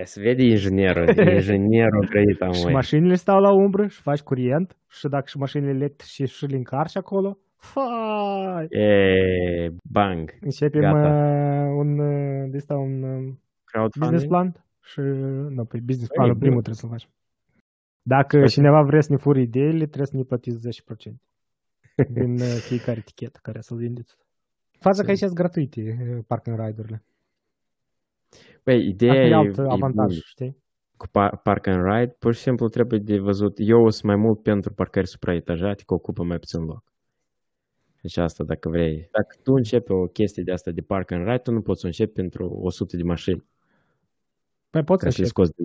e, 0.00 0.04
se 0.04 0.20
vede 0.20 0.42
inginerul, 0.42 1.08
inginerul 1.36 2.06
grăit 2.08 2.40
am 2.42 2.52
Și 2.52 2.62
voi. 2.62 2.72
mașinile 2.72 3.14
stau 3.14 3.40
la 3.40 3.52
umbră 3.52 3.86
și 3.86 4.00
faci 4.00 4.20
curent 4.20 4.76
și 4.88 5.08
dacă 5.08 5.24
și 5.26 5.38
mașinile 5.38 5.70
electrice 5.70 6.24
și 6.24 6.46
le 6.46 6.56
încarci 6.56 6.96
acolo, 6.96 7.38
fai! 7.56 8.66
E, 8.68 9.68
bang, 9.90 10.34
Începem 10.40 10.80
Gata. 10.80 11.08
uh, 11.08 11.74
un, 11.78 11.98
uh, 11.98 12.50
de 12.50 12.56
asta 12.56 12.74
un 12.74 13.02
uh, 13.02 13.10
business 13.10 13.40
crowdfunding. 13.64 14.26
plan 14.28 14.64
și, 14.82 15.00
nu, 15.54 15.64
pe 15.64 15.78
business 15.84 16.06
Păi, 16.08 16.16
planul 16.16 16.32
bun. 16.32 16.40
primul 16.42 16.62
trebuie 16.62 16.74
să-l 16.80 16.90
faci. 16.90 17.08
Dacă 18.02 18.36
Sper 18.36 18.48
să- 18.48 18.54
cineva 18.54 18.82
vrea 18.82 19.00
să 19.00 19.12
ne 19.12 19.16
fure 19.18 19.40
ideile, 19.40 19.84
trebuie 19.86 20.06
să 20.06 20.16
ne 20.16 20.22
plătiți 20.22 20.58
10% 20.58 21.20
din 22.16 22.32
uh, 22.32 22.56
fiecare 22.68 22.98
etichetă 22.98 23.38
care 23.42 23.60
să-l 23.60 23.76
vindeți. 23.76 24.16
Faza 24.84 24.98
că 25.00 25.04
Să- 25.04 25.10
aici 25.10 25.18
sunt 25.18 25.32
gratuite 25.32 25.80
uh, 26.16 26.24
park 26.26 26.46
and 26.48 26.58
ride-urile. 26.58 27.02
Păi, 28.62 28.88
ideea 28.88 29.12
Asta 29.12 29.24
e 29.24 29.28
e, 29.28 29.34
alt 29.34 29.58
e 29.58 29.60
avantaj, 29.60 30.06
bună. 30.06 30.18
știi? 30.24 30.62
cu 30.96 31.06
pa- 31.08 31.42
park 31.42 31.66
and 31.66 31.84
ride, 31.84 32.16
pur 32.18 32.34
și 32.34 32.40
simplu 32.40 32.68
trebuie 32.68 32.98
de 32.98 33.18
văzut. 33.18 33.54
Eu 33.58 33.90
sunt 33.90 34.02
mai 34.04 34.16
mult 34.16 34.42
pentru 34.42 34.72
parcări 34.72 35.06
supraetajate, 35.06 35.82
că 35.86 35.94
ocupă 35.94 36.22
mai 36.24 36.38
puțin 36.38 36.60
loc. 36.64 36.82
Deci 38.02 38.16
asta 38.16 38.44
dacă 38.44 38.68
vrei. 38.68 39.08
Dacă 39.12 39.36
tu 39.42 39.52
începi 39.52 39.92
o 39.92 40.06
chestie 40.06 40.42
de 40.42 40.52
asta 40.52 40.70
de 40.70 40.80
park 40.80 41.10
and 41.10 41.24
ride, 41.24 41.38
tu 41.38 41.52
nu 41.52 41.60
poți 41.62 41.80
să 41.80 41.86
începi 41.86 42.12
pentru 42.12 42.58
100 42.62 42.96
de 42.96 43.02
mașini. 43.02 43.44
Păi 44.70 44.82
poți 44.82 45.00
să 45.02 45.06
Ca 45.08 45.12
să 45.14 45.20
le 45.20 45.26
începi, 45.26 45.28
scoți 45.28 45.52
de... 45.56 45.64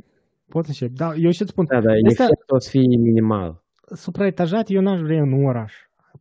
poți 0.50 0.66
să 0.66 0.84
începi. 0.84 1.00
Da, 1.00 1.16
eu 1.16 1.30
și 1.32 1.46
spun, 1.46 1.66
Da, 1.66 1.82
dar 1.82 1.96
Asta- 2.08 2.24
efectul 2.24 2.56
o 2.56 2.60
să 2.60 2.70
fie 2.70 2.82
minimal. 2.82 3.64
supraetajat 3.86 4.70
eu 4.70 4.82
n-aș 4.82 5.00
vrea 5.00 5.22
în 5.22 5.46
oraș. 5.46 5.74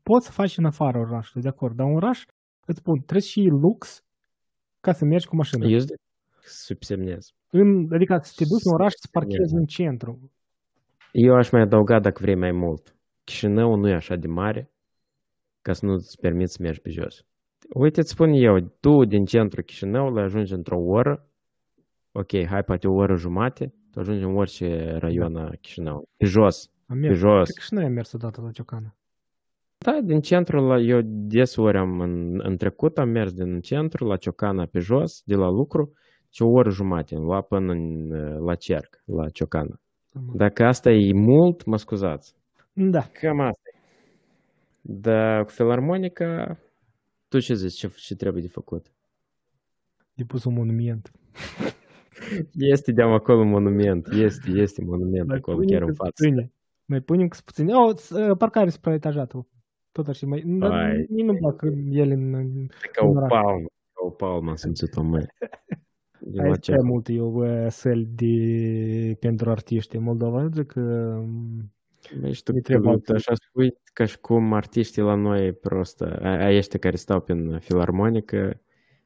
Poți 0.03 0.27
să 0.27 0.33
faci 0.33 0.57
în 0.57 0.65
afara 0.65 0.99
orașului, 0.99 1.43
de 1.43 1.49
acord, 1.49 1.77
dar 1.77 1.87
în 1.87 1.95
oraș, 1.95 2.25
îți 2.69 2.79
spun, 2.79 2.97
trebuie 2.99 3.29
și 3.35 3.43
lux 3.65 4.05
ca 4.81 4.93
să 4.93 5.05
mergi 5.05 5.27
cu 5.27 5.37
mașina. 5.37 5.67
Eu 5.67 5.79
zic, 5.79 5.97
subsemnez. 6.41 7.23
În, 7.51 7.69
adică 7.95 8.19
să 8.23 8.33
te 8.37 8.45
duci 8.51 8.65
în 8.65 8.73
oraș 8.79 8.93
să 8.93 8.99
Să 9.01 9.09
parchezi 9.13 9.55
în 9.55 9.65
centru. 9.65 10.31
Eu 11.13 11.35
aș 11.35 11.51
mai 11.51 11.63
adăuga 11.63 12.01
dacă 12.01 12.19
vrei 12.23 12.37
mai 12.37 12.53
mult. 12.53 12.97
Chișinău 13.25 13.75
nu 13.75 13.89
e 13.89 13.95
așa 13.95 14.17
de 14.17 14.27
mare 14.27 14.71
ca 15.63 15.73
să 15.73 15.87
nu-ți 15.87 16.19
permiți 16.21 16.53
să 16.53 16.63
mergi 16.63 16.81
pe 16.81 16.91
jos. 16.91 17.25
Uite, 17.75 18.01
îți 18.01 18.11
spun 18.11 18.31
eu, 18.33 18.59
tu 18.81 19.05
din 19.05 19.25
centru 19.25 19.63
Chișinăului 19.63 20.23
ajungi 20.23 20.53
într-o 20.53 20.79
oră, 20.79 21.27
ok, 22.13 22.33
hai 22.47 22.63
poate 22.63 22.89
o 22.89 22.95
oră 22.95 23.15
jumate, 23.17 23.75
tu 23.91 24.01
ajungi 24.01 24.25
în 24.25 24.37
orice 24.37 24.97
raion 24.99 25.37
a 25.37 25.51
Chișinăului. 25.61 26.09
Pe 26.17 26.25
jos, 26.27 26.71
Am 26.87 27.01
pe 27.01 27.07
mers. 27.07 27.19
jos. 27.19 27.49
Cred 27.49 27.57
că 27.57 27.63
și 27.63 27.75
noi 27.75 27.85
am 27.85 27.93
mers 27.93 28.13
odată 28.13 28.41
la 28.41 28.51
Ciocană. 28.51 28.98
Da, 29.79 30.01
din 30.05 30.21
centru 30.21 30.67
la, 30.67 30.79
eu 30.79 31.01
desori 31.05 31.79
am 31.79 32.01
în, 32.01 32.41
în 32.43 32.57
trecut 32.57 32.99
am 32.99 33.09
mers 33.09 33.33
din 33.33 33.61
centru 33.61 34.07
la 34.07 34.17
Ciocana 34.17 34.67
pe 34.67 34.79
jos, 34.79 35.23
de 35.25 35.35
la 35.35 35.49
lucru, 35.49 35.93
și 36.31 36.43
o 36.43 36.49
oră 36.49 36.71
jumate 36.71 37.14
îmi 37.14 37.25
lua 37.25 37.41
până 37.41 37.73
în, 37.73 38.09
la 38.45 38.55
cerc, 38.55 39.03
la 39.05 39.29
Ciocana. 39.29 39.81
Dacă 40.35 40.64
asta 40.64 40.91
e 40.91 41.12
mult, 41.12 41.64
mă 41.64 41.77
scuzați. 41.77 42.35
Da. 42.73 43.01
Cam 43.12 43.41
asta 43.41 43.62
e. 43.75 43.79
Dar 44.83 45.45
cu 45.45 45.51
filarmonica, 45.51 46.59
tu 47.29 47.38
ce 47.38 47.55
zici, 47.55 47.73
ce, 47.79 47.88
ce 47.97 48.14
trebuie 48.14 48.43
de 48.43 48.49
făcut? 48.49 48.87
De 50.14 50.25
pus 50.25 50.45
un 50.45 50.55
monument. 50.55 51.11
Este 52.75 52.93
de 52.93 53.03
acolo 53.03 53.41
un 53.41 53.49
monument, 53.49 54.07
este, 54.12 54.51
este 54.51 54.85
monument 54.85 55.31
acolo, 55.31 55.59
chiar 55.67 55.83
în 55.83 55.95
față. 55.95 56.11
Puține. 56.14 56.53
Mai 56.85 57.01
punem 57.01 57.29
câți 57.29 57.45
puțini. 57.45 57.73
Oh, 57.73 57.95
ț- 57.95 58.11
uh, 58.11 58.37
parcare 58.38 58.69
supraetajată. 58.69 59.47
Tot 59.92 60.09
așa. 60.09 60.27
Mai... 60.27 60.42
Dar 60.46 60.68
Vai. 60.70 61.07
Mie 61.09 61.24
nu-mi 61.24 61.38
plac 61.38 61.62
ele 61.90 62.12
în... 62.14 62.35
în- 62.35 62.66
Ca 62.92 63.05
o 63.05 63.11
în 63.11 63.16
oraș. 63.16 63.29
palmă, 63.29 63.66
ca 63.92 64.07
o 64.07 64.11
palmă 64.11 64.51
am 64.51 64.57
simțit-o, 64.57 65.03
măi. 65.03 65.27
Din 66.20 66.40
Ai 66.40 66.48
la 66.48 66.57
prea 66.66 66.83
mult 66.83 67.09
eu 67.09 67.35
uh, 67.35 67.66
săli 67.68 68.05
de... 68.14 69.14
pentru 69.20 69.51
artiști 69.51 69.96
în 69.96 70.03
Moldova. 70.03 70.42
Nu 70.42 70.48
zic 70.48 70.66
că... 70.66 70.81
um, 71.20 71.72
Băi, 72.20 72.33
și 72.33 72.42
tu 72.42 72.53
Mi 72.53 72.61
trebuie 72.61 72.88
tu 72.90 72.94
altfel. 72.94 73.14
așa 73.16 73.33
spui 73.35 73.77
ca 73.92 74.05
și 74.05 74.18
cum 74.18 74.53
artiștii 74.53 75.03
la 75.03 75.14
noi 75.14 75.53
prost, 75.53 76.01
a, 76.03 76.18
a 76.22 76.57
ăștia 76.57 76.79
care 76.79 76.96
stau 76.96 77.20
prin 77.20 77.59
filarmonică, 77.59 78.61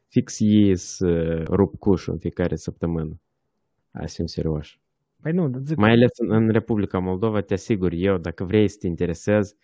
fix 0.08 0.36
ei 0.40 0.76
să 0.76 1.42
rup 1.50 1.78
cușul 1.78 2.12
în 2.12 2.18
fiecare 2.18 2.56
săptămână. 2.56 3.20
Hai 3.92 4.08
să 4.08 4.14
fim 4.16 4.26
serioși. 4.26 4.80
Păi 5.22 5.32
nu, 5.32 5.48
dar 5.48 5.60
zic, 5.64 5.76
Mai 5.76 5.90
ales 5.90 6.10
în, 6.18 6.32
în 6.32 6.48
Republica 6.50 6.98
Moldova, 6.98 7.40
te 7.40 7.54
asigur 7.54 7.92
eu, 7.94 8.16
dacă 8.18 8.44
vrei 8.44 8.68
să 8.68 8.76
te 8.80 8.86
interesezi, 8.86 9.56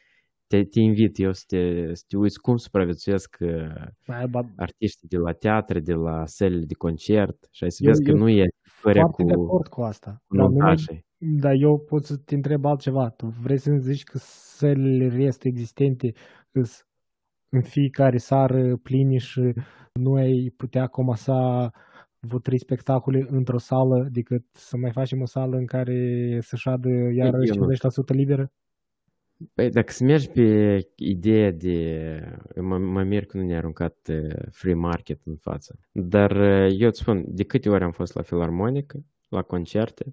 te, 0.48 0.64
te 0.64 0.80
invit 0.80 1.18
eu 1.18 1.32
să 1.32 1.42
te, 1.46 1.94
să 1.94 2.04
te 2.08 2.16
uiți 2.16 2.40
cum 2.40 2.56
supraviețuiesc 2.56 3.36
uh, 3.40 3.74
mai, 4.06 4.26
ba, 4.26 4.40
artiștii 4.56 5.08
de 5.08 5.16
la 5.16 5.32
teatre, 5.32 5.80
de 5.80 5.92
la 5.94 6.26
sălile 6.26 6.64
de 6.64 6.74
concert 6.74 7.48
și 7.50 7.64
ai 7.64 7.70
să 7.70 7.78
Eu- 7.82 7.88
vezi 7.90 8.02
că 8.02 8.10
eu 8.10 8.16
nu 8.16 8.28
e 8.28 8.44
istoria 8.66 9.00
foarte 9.00 9.22
cu, 9.22 9.28
de 9.28 9.34
acord 9.34 9.66
cu 9.68 9.80
asta. 9.82 10.22
cu 10.26 10.36
Dar, 10.36 10.46
nu 10.46 10.50
mai, 10.56 10.58
notașii. 10.68 11.04
dar 11.18 11.54
eu 11.54 11.78
pot 11.78 12.04
să 12.04 12.16
te 12.16 12.34
întreb 12.34 12.64
altceva. 12.64 13.08
Tu 13.10 13.26
vrei 13.26 13.58
să-mi 13.58 13.80
zici 13.80 14.04
că 14.04 14.18
sălile 14.20 15.08
rest 15.08 15.44
existente 15.44 16.12
îs 16.52 16.86
în 17.48 17.62
fiecare 17.62 18.16
sară 18.16 18.76
pline 18.76 19.16
și 19.18 19.52
nu 19.92 20.12
ai 20.14 20.52
putea 20.56 20.86
comasa 20.86 21.70
vreo 22.20 22.38
trei 22.38 22.58
spectacole 22.58 23.26
într-o 23.28 23.58
sală 23.58 24.08
decât 24.10 24.44
să 24.52 24.76
mai 24.76 24.92
facem 24.92 25.20
o 25.20 25.26
sală 25.26 25.56
în 25.56 25.66
care 25.66 26.38
să 26.40 26.56
șadă 26.56 26.88
iarăși 27.14 27.52
Eu 27.52 27.64
nu. 27.64 27.74
50% 28.12 28.14
liberă? 28.14 28.52
Păi 29.54 29.70
dacă 29.70 29.92
să 29.92 30.04
mergi 30.04 30.28
pe 30.28 30.78
ideea 30.96 31.50
de... 31.50 32.20
Mă, 32.60 32.78
mă 32.78 33.02
mir 33.02 33.24
că 33.26 33.36
nu 33.36 33.42
ne-a 33.42 33.56
aruncat 33.56 33.96
uh, 34.10 34.34
free 34.50 34.74
market 34.74 35.20
în 35.24 35.36
față. 35.36 35.78
Dar 35.92 36.30
uh, 36.30 36.74
eu 36.78 36.88
îți 36.88 37.00
spun, 37.00 37.24
de 37.26 37.44
câte 37.44 37.68
ori 37.68 37.84
am 37.84 37.90
fost 37.90 38.14
la 38.14 38.22
filarmonică, 38.22 39.04
la 39.28 39.42
concerte, 39.42 40.12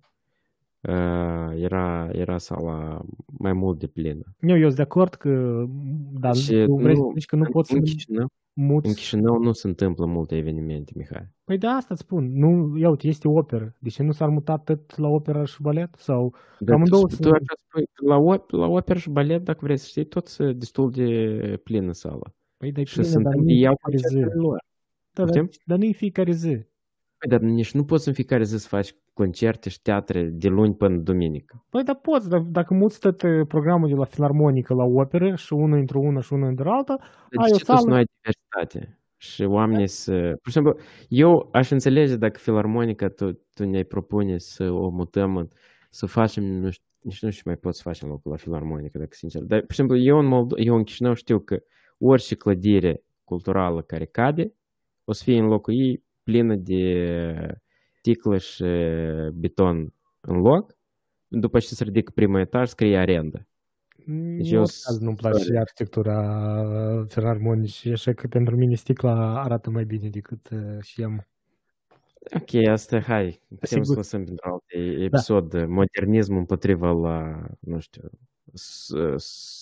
uh, 0.81 1.61
era, 1.61 2.09
era 2.11 2.37
sala 2.37 3.05
mai 3.25 3.53
mult 3.53 3.79
de 3.79 3.87
plină. 3.87 4.23
Eu, 4.39 4.57
eu 4.57 4.63
sunt 4.63 4.75
de 4.75 4.81
acord 4.81 5.13
că, 5.13 5.65
dar 6.19 6.35
Și 6.35 6.63
tu 6.65 6.75
vrei 6.75 6.95
să 6.95 7.01
nu- 7.01 7.11
zici 7.13 7.25
că 7.25 7.35
nu 7.35 7.43
în, 7.43 7.51
poți 7.51 7.69
să 7.69 7.75
în, 7.75 7.85
Chișinău, 8.55 8.67
în 8.67 8.73
muți. 8.83 8.95
Chișinău 8.95 9.37
nu 9.37 9.51
se 9.51 9.67
întâmplă 9.67 10.05
multe 10.05 10.35
evenimente, 10.35 10.91
Mihai. 10.95 11.27
Păi 11.43 11.57
da, 11.57 11.69
asta 11.69 11.87
îți 11.93 12.01
spun. 12.01 12.31
Nu, 12.39 12.77
ia 12.77 12.89
uite, 12.89 13.07
este 13.07 13.27
operă. 13.27 13.75
De 13.79 13.89
ce 13.89 14.03
nu 14.03 14.11
s-ar 14.11 14.29
muta 14.29 14.57
tot 14.57 14.97
la 14.97 15.07
opera 15.07 15.45
și 15.45 15.61
balet? 15.61 15.95
Sau 15.97 16.33
Dar 16.59 16.75
Amândouă 16.75 17.01
tu, 17.01 17.09
sunt- 17.09 17.21
tu 17.21 17.29
așa 17.29 17.53
spui, 17.67 17.83
la, 18.07 18.15
op, 18.17 18.49
la 18.49 18.65
operă 18.67 18.99
și 18.99 19.09
balet, 19.09 19.43
dacă 19.43 19.59
vrei 19.61 19.77
să 19.77 19.85
știi, 19.87 20.05
tot 20.05 20.27
e 20.39 20.51
destul 20.53 20.91
de 20.91 21.59
plină 21.63 21.91
sala. 21.91 22.33
Păi 22.57 22.71
de 22.71 22.83
Și 22.83 23.03
se 23.03 23.17
întâmplă, 23.17 23.41
nu 23.41 23.51
iau 23.51 23.75
fiecare 23.75 23.97
zi. 23.97 24.03
concertele 24.13 24.41
lor. 24.41 24.57
Da, 25.11 25.23
dar, 25.23 25.25
Poftim? 25.25 25.49
dar 25.65 25.77
nu 25.77 25.85
în 25.85 25.93
fiecare 25.93 26.31
zi. 26.31 26.65
Păi, 27.17 27.29
dar 27.29 27.39
nici 27.39 27.71
nu 27.73 27.83
poți 27.85 28.07
în 28.07 28.13
fiecare 28.13 28.43
zi 28.43 28.57
să 28.57 28.67
faci 28.67 28.95
concerte 29.13 29.69
și 29.69 29.81
teatre 29.81 30.23
de 30.23 30.47
luni 30.47 30.75
până 30.75 30.97
duminică. 30.97 31.65
Păi 31.69 31.83
da 31.83 31.93
poți, 31.93 32.29
dar 32.29 32.39
dacă 32.39 32.73
muți 32.73 32.99
tot 32.99 33.23
eh, 33.23 33.41
programul 33.47 33.87
de 33.89 33.95
la 33.95 34.03
filarmonică 34.05 34.73
la 34.73 34.83
operă 34.83 35.35
și 35.35 35.53
unul 35.53 35.77
într-o 35.77 35.99
una 35.99 36.21
și 36.21 36.33
unul 36.33 36.47
într 36.47 36.67
alta, 36.67 36.95
Dar 36.99 37.43
ai 37.43 37.47
de 37.47 37.53
o 37.53 37.57
ce 37.57 37.63
tu 37.63 37.71
să 37.71 37.77
sală. 37.77 37.89
nu 37.89 37.93
ai 37.95 38.05
diversitate? 38.15 38.99
Și 39.17 39.43
oamenii 39.43 39.87
să... 39.87 40.11
Pur 40.41 40.47
și 40.47 40.51
simplu, 40.51 40.75
eu 41.07 41.49
aș 41.51 41.69
înțelege 41.71 42.15
dacă 42.15 42.37
filarmonica 42.39 43.07
tu, 43.07 43.31
tu 43.53 43.65
ne-ai 43.65 43.83
propune 43.83 44.37
să 44.37 44.71
o 44.71 44.89
mutăm, 44.89 45.37
în- 45.37 45.47
să 45.89 46.05
facem, 46.05 46.43
nu 46.43 46.69
știu, 46.69 46.85
nici 46.99 47.21
nu 47.21 47.29
știu 47.29 47.41
ce 47.41 47.41
mai 47.45 47.55
pot 47.55 47.75
să 47.75 47.81
facem 47.81 48.07
locul 48.09 48.31
la 48.31 48.37
filarmonică, 48.37 48.97
dacă 48.97 49.11
sincer. 49.13 49.41
Dar, 49.41 49.59
pur 49.59 49.69
și 49.69 49.75
simplu, 49.75 49.97
eu 49.97 50.17
în, 50.17 50.25
Moldo- 50.27 50.57
eu 50.65 50.75
în 50.75 50.83
Chișinău 50.83 51.13
știu 51.13 51.39
că 51.39 51.57
orice 51.99 52.35
clădire 52.35 53.03
culturală 53.23 53.81
care 53.81 54.05
cade, 54.05 54.53
o 55.03 55.11
să 55.13 55.23
fie 55.23 55.37
în 55.39 55.45
locul 55.45 55.73
ei 55.73 56.03
plină 56.25 56.55
de 56.55 57.57
sticlă 57.97 58.37
și 58.37 58.63
beton 59.33 59.93
în 60.21 60.37
loc. 60.41 60.75
După 61.27 61.59
ce 61.59 61.67
se 61.67 61.83
ridică 61.83 62.11
primul 62.15 62.39
etaj, 62.39 62.67
scrie 62.67 62.97
arendă. 62.97 63.47
Deci 64.37 64.51
Eu 64.51 64.57
eu 64.59 64.65
caz 64.83 64.99
nu-mi 64.99 65.15
place 65.15 65.37
sorry. 65.43 65.57
arhitectura 65.57 66.15
filarmonică, 67.07 67.89
așa 67.91 68.13
că 68.13 68.27
pentru 68.27 68.55
mine 68.55 68.75
sticla 68.75 69.41
arată 69.43 69.69
mai 69.69 69.83
bine 69.85 70.09
decât 70.09 70.49
uh, 70.49 70.81
și 70.81 71.03
am. 71.03 71.27
Ok, 72.35 72.53
asta, 72.69 72.99
hai, 72.99 73.41
putem 73.47 73.67
să 73.67 73.83
Sigur. 73.83 73.95
lăsăm 73.95 74.23
pentru 74.23 74.49
alt 74.49 74.63
episod. 75.03 75.65
Modernismul 75.65 76.37
împotriva 76.37 76.91
la, 76.91 77.45
nu 77.59 77.79
știu, 77.79 78.09
s- 78.53 78.93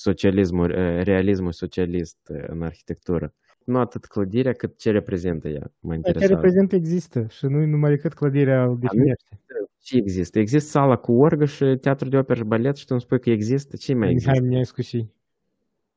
socialismul, 0.01 0.71
eh, 0.71 1.03
realismul 1.03 1.51
socialist 1.51 2.17
eh, 2.29 2.43
în 2.47 2.61
arhitectură. 2.61 3.33
Nu 3.65 3.79
atât 3.79 4.05
clădirea, 4.05 4.51
cât 4.53 4.77
ce 4.77 4.91
reprezintă 4.91 5.47
ea, 5.47 5.71
mă 5.79 5.89
Ce 5.91 5.95
interesează. 5.95 6.33
reprezintă 6.33 6.75
există 6.75 7.25
și 7.29 7.45
nu 7.45 7.65
numai 7.65 7.89
decât 7.89 8.13
clădirea 8.13 8.63
îl 8.63 8.77
definește. 8.79 9.39
Ce 9.81 9.97
există? 9.97 10.39
Există 10.39 10.69
sala 10.69 10.95
cu 10.95 11.11
orgă 11.13 11.45
și 11.45 11.77
teatru 11.81 12.09
de 12.09 12.17
operă 12.17 12.39
și 12.39 12.45
balet 12.45 12.75
și 12.75 12.83
tu 12.85 12.89
îmi 12.91 13.01
spui 13.01 13.19
că 13.19 13.29
există? 13.29 13.75
Ce 13.75 13.93
mai 13.93 14.09
există? 14.09 14.31
Mihai 14.31 14.47
Minescu 14.47 14.81
și 14.81 15.07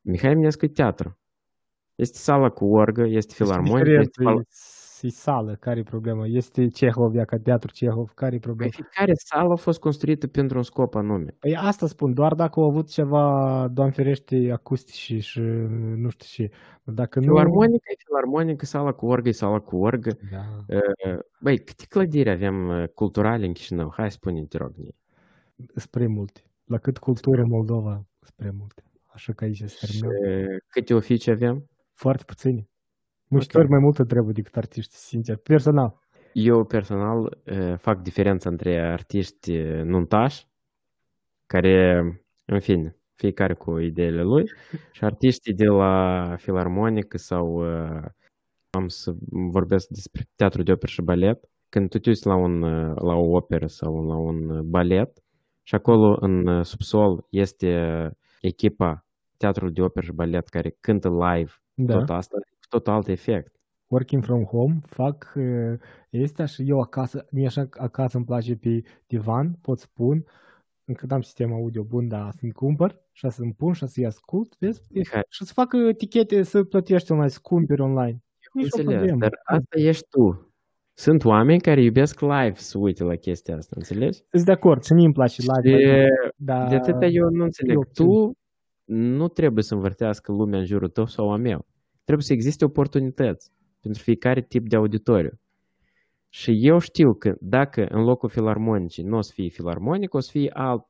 Mihai 0.00 0.30
Eminescu 0.30 0.64
e 0.64 0.68
teatru. 0.68 1.18
Este 1.94 2.18
sala 2.18 2.48
cu 2.48 2.64
orgă, 2.64 3.04
este 3.06 3.34
filarmonică, 3.34 3.78
Diferent, 3.78 4.00
este 4.06 4.22
pal- 4.22 4.46
e, 5.06 5.08
e 5.08 5.10
sală, 5.10 5.56
care 5.60 5.78
e 5.80 5.82
problema? 5.82 6.26
Este 6.26 6.68
Cehov, 6.68 7.14
ia 7.14 7.24
ca 7.24 7.38
teatru 7.38 7.72
Cehov, 7.72 8.10
care 8.14 8.34
e 8.34 8.38
Păi 8.38 8.38
problema? 8.38 8.70
fiecare 8.74 9.12
sală 9.14 9.52
a 9.52 9.56
fost 9.56 9.78
construită 9.80 10.26
pentru 10.26 10.56
un 10.56 10.62
scop 10.62 10.94
anume. 10.94 11.34
Păi 11.38 11.56
asta 11.56 11.86
spun, 11.86 12.14
doar 12.14 12.34
dacă 12.34 12.60
au 12.60 12.66
avut 12.66 12.88
ceva, 12.88 13.68
Doamne 13.72 13.92
ferește, 13.94 14.50
acustici 14.52 15.22
și 15.24 15.40
nu 15.96 16.08
știu 16.08 16.46
ce. 16.46 16.54
Dacă 16.82 17.18
nu... 17.18 17.24
Filarmonica 17.26 17.84
e 17.90 18.02
filarmonică, 18.06 18.64
sala 18.64 18.92
cu 18.92 19.06
orgă 19.06 19.28
e 19.28 19.32
sala 19.32 19.58
cu 19.58 19.76
orgă. 19.76 20.16
Da. 20.30 20.76
Uh, 20.76 21.18
Băi, 21.40 21.58
câte 21.58 21.84
clădiri 21.88 22.30
avem 22.30 22.68
uh, 22.68 22.88
culturale 22.94 23.46
în 23.46 23.52
Chișinău? 23.52 23.92
Hai 23.96 24.10
spune 24.10 24.44
te 24.44 24.58
rog 24.58 24.72
mie. 24.76 24.94
Spre 25.74 26.06
multe. 26.06 26.40
La 26.64 26.78
cât 26.78 26.98
cultură 26.98 27.40
în 27.42 27.48
Moldova, 27.48 28.04
spre 28.20 28.50
multe. 28.58 28.82
Așa 29.06 29.32
că 29.32 29.44
aici 29.44 29.62
se 29.66 29.86
Și 29.86 30.00
termină. 30.00 30.42
uh, 30.52 30.56
câte 30.68 30.94
oficii 30.94 31.32
avem? 31.32 31.68
Foarte 31.92 32.22
puțini. 32.26 32.68
Muncitori 33.28 33.68
mai 33.68 33.78
multă 33.78 34.04
trebuie 34.04 34.32
decât 34.32 34.56
artiști, 34.56 34.94
sincer. 34.94 35.36
Personal. 35.36 35.98
Eu 36.32 36.64
personal 36.64 37.18
uh, 37.44 37.74
fac 37.76 38.02
diferența 38.02 38.48
între 38.50 38.92
artiști 38.92 39.56
uh, 39.56 39.82
nuntași, 39.82 40.46
care, 41.46 42.02
în 42.44 42.60
fine, 42.60 42.96
fiecare 43.14 43.54
cu 43.54 43.78
ideile 43.78 44.22
lui, 44.22 44.44
și 44.92 45.04
artiștii 45.04 45.54
de 45.54 45.64
la 45.64 46.34
filarmonică 46.38 47.16
sau 47.16 47.46
uh, 47.46 48.04
am 48.70 48.88
să 48.88 49.14
vorbesc 49.30 49.88
despre 49.88 50.22
teatru 50.34 50.62
de 50.62 50.72
operă 50.72 50.90
și 50.90 51.02
balet. 51.02 51.48
Când 51.68 51.88
tu 51.88 51.98
te 51.98 52.08
uiți 52.08 52.26
la, 52.26 52.34
un, 52.34 52.62
uh, 52.62 52.96
la 53.02 53.14
o 53.14 53.36
operă 53.36 53.66
sau 53.66 54.06
la 54.06 54.16
un 54.16 54.48
uh, 54.48 54.60
balet 54.60 55.22
și 55.62 55.74
acolo 55.74 56.16
în 56.20 56.46
uh, 56.46 56.64
subsol 56.64 57.26
este 57.30 57.68
uh, 58.04 58.10
echipa 58.40 59.06
teatrului 59.36 59.74
de 59.74 59.82
operă 59.82 60.04
și 60.06 60.12
balet 60.12 60.48
care 60.48 60.76
cântă 60.80 61.08
live 61.08 61.50
Da. 61.74 61.98
tot 61.98 62.10
asta, 62.10 62.36
cu 62.38 62.55
tot 62.68 62.88
alt 62.88 63.08
efect. 63.08 63.54
Working 63.86 64.24
from 64.24 64.44
home, 64.44 64.78
fac 64.86 65.32
uh, 65.36 65.78
este 66.10 66.44
și 66.44 66.62
eu 66.68 66.80
acasă, 66.80 67.26
mie 67.30 67.46
așa 67.46 67.68
acasă 67.70 68.16
îmi 68.16 68.26
place 68.26 68.56
pe 68.56 68.82
divan, 69.06 69.58
pot 69.62 69.78
spun, 69.78 70.24
încă 70.84 71.06
n-am 71.08 71.20
sistem 71.20 71.52
audio 71.52 71.82
bun, 71.82 72.08
dar 72.08 72.32
să-mi 72.38 72.52
cumpăr 72.52 73.02
și 73.12 73.30
să-mi 73.30 73.54
pun 73.54 73.72
și 73.72 73.86
să-i 73.86 74.06
ascult, 74.06 74.56
vezi? 74.58 74.82
Mihai, 74.90 75.22
Și 75.28 75.44
să 75.44 75.52
fac 75.52 75.72
etichete, 75.88 76.42
să 76.42 76.64
plătești 76.64 77.10
online, 77.12 77.30
să 77.30 77.38
cumperi 77.42 77.80
online. 77.80 78.22
Nici 78.52 78.64
o 78.72 78.76
Înțeles, 78.76 78.94
problemă. 78.94 79.18
dar 79.18 79.40
asta 79.44 79.78
ești 79.78 80.06
tu. 80.08 80.50
Sunt 80.98 81.24
oameni 81.24 81.60
care 81.60 81.82
iubesc 81.82 82.20
live 82.20 82.54
să 82.54 82.78
uite 82.78 83.04
la 83.04 83.14
chestia 83.14 83.56
asta, 83.56 83.72
înțelegi? 83.76 84.22
Sunt 84.30 84.44
de 84.44 84.52
acord, 84.52 84.82
și 84.82 84.92
mie 84.92 85.04
îmi 85.04 85.14
place 85.14 85.42
live. 85.42 86.04
Și 86.04 86.08
dar 86.36 86.68
de 86.68 86.74
atâta 86.74 87.06
eu 87.06 87.28
nu 87.28 87.44
înțeleg. 87.44 87.74
eu 87.74 87.84
Tu 87.94 88.32
nu 88.84 89.28
trebuie 89.28 89.64
să 89.64 89.74
învârtească 89.74 90.32
lumea 90.32 90.58
în 90.58 90.64
jurul 90.64 90.88
tău 90.88 91.06
sau 91.06 91.32
a 91.32 91.36
meu. 91.36 91.66
Trebuie 92.06 92.26
să 92.26 92.32
existe 92.32 92.64
oportunități 92.64 93.52
pentru 93.80 94.02
fiecare 94.02 94.42
tip 94.42 94.68
de 94.68 94.76
auditoriu. 94.76 95.40
Și 96.28 96.66
eu 96.66 96.78
știu 96.78 97.14
că 97.14 97.36
dacă 97.40 97.86
în 97.90 98.02
locul 98.02 98.28
filarmonicii 98.28 99.02
nu 99.02 99.16
o 99.16 99.20
să 99.20 99.32
fie 99.34 99.48
filarmonic, 99.48 100.14
o 100.14 100.20
să 100.20 100.30
fie 100.30 100.50
alt, 100.52 100.86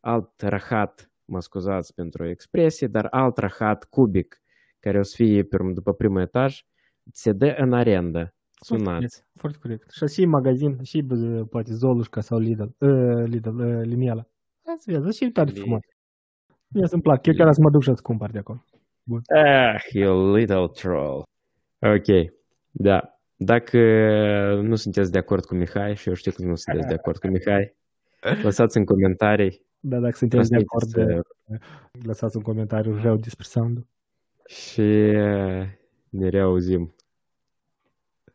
alt 0.00 0.40
rahat, 0.40 1.10
mă 1.24 1.40
scuzați 1.40 1.94
pentru 1.94 2.28
expresie, 2.28 2.86
dar 2.86 3.06
alt 3.10 3.36
rahat 3.36 3.84
cubic, 3.84 4.42
care 4.80 4.98
o 4.98 5.02
să 5.02 5.14
fie 5.16 5.42
pe, 5.42 5.56
după 5.74 5.92
primul 5.92 6.20
etaj, 6.20 6.64
se 7.12 7.32
dă 7.32 7.54
în 7.58 7.72
arendă. 7.72 8.34
Foarte 8.66 8.84
Sunați. 8.84 8.98
corect, 8.98 9.26
Foarte 9.34 9.58
corect. 9.62 9.90
Și 9.90 10.14
și 10.14 10.24
magazin, 10.24 10.82
și 10.82 11.02
bă, 11.02 11.44
poate 11.50 11.72
Zolușca 11.72 12.20
sau 12.20 12.38
Lidl, 12.38 12.62
uh, 12.62 13.24
Lidl, 13.24 13.48
uh, 13.48 13.80
Liniela. 13.82 14.26
Hai 14.64 14.74
să 14.78 15.00
vezi, 15.00 15.16
și 15.16 15.30
tare 15.30 15.50
Li- 15.50 15.58
frumos. 15.58 15.80
Mie 16.68 16.86
să-mi 16.86 17.02
plac, 17.02 17.26
eu 17.26 17.34
chiar 17.34 17.52
să 17.52 17.60
mă 17.62 17.70
duc 17.70 17.82
și 17.82 17.92
să 17.94 18.02
cumpăr 18.02 18.30
de 18.30 18.38
acolo. 18.38 18.64
Ah, 19.34 19.82
you 19.92 20.34
little 20.34 20.68
troll. 20.68 21.22
Ok, 21.78 22.32
da. 22.70 23.10
Dacă 23.36 23.78
nu 24.62 24.74
sunteți 24.74 25.12
de 25.12 25.18
acord 25.18 25.44
cu 25.44 25.54
Mihai 25.54 25.96
și 25.96 26.08
eu 26.08 26.14
știu 26.14 26.32
că 26.32 26.42
nu 26.42 26.54
sunteți 26.54 26.86
de 26.86 26.94
acord 26.94 27.18
cu 27.18 27.26
Mihai, 27.26 27.74
lăsați 28.42 28.76
în 28.76 28.84
comentarii 28.84 29.62
Dar 29.80 30.00
dacă 30.00 30.16
sunteți 30.16 30.50
de 30.50 30.56
acord, 30.56 30.90
Transmiteți, 30.90 31.28
de, 31.46 31.58
lăsați 32.02 32.36
un 32.36 32.42
comentariu 32.42 33.00
rău 33.00 33.16
despre 33.16 33.44
sound 33.44 33.86
și 34.46 34.80
uh, 34.80 35.66
ne 36.08 36.28
reauzim. 36.28 36.94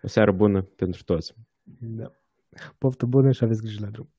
O 0.04 0.08
seară 0.08 0.32
bună 0.32 0.62
pentru 0.62 1.04
toți. 1.04 1.34
Da. 1.80 2.12
Poftă 2.78 3.06
bună 3.06 3.32
și 3.32 3.44
aveți 3.44 3.62
grijă 3.62 3.80
la 3.82 3.90
drum. 3.90 4.10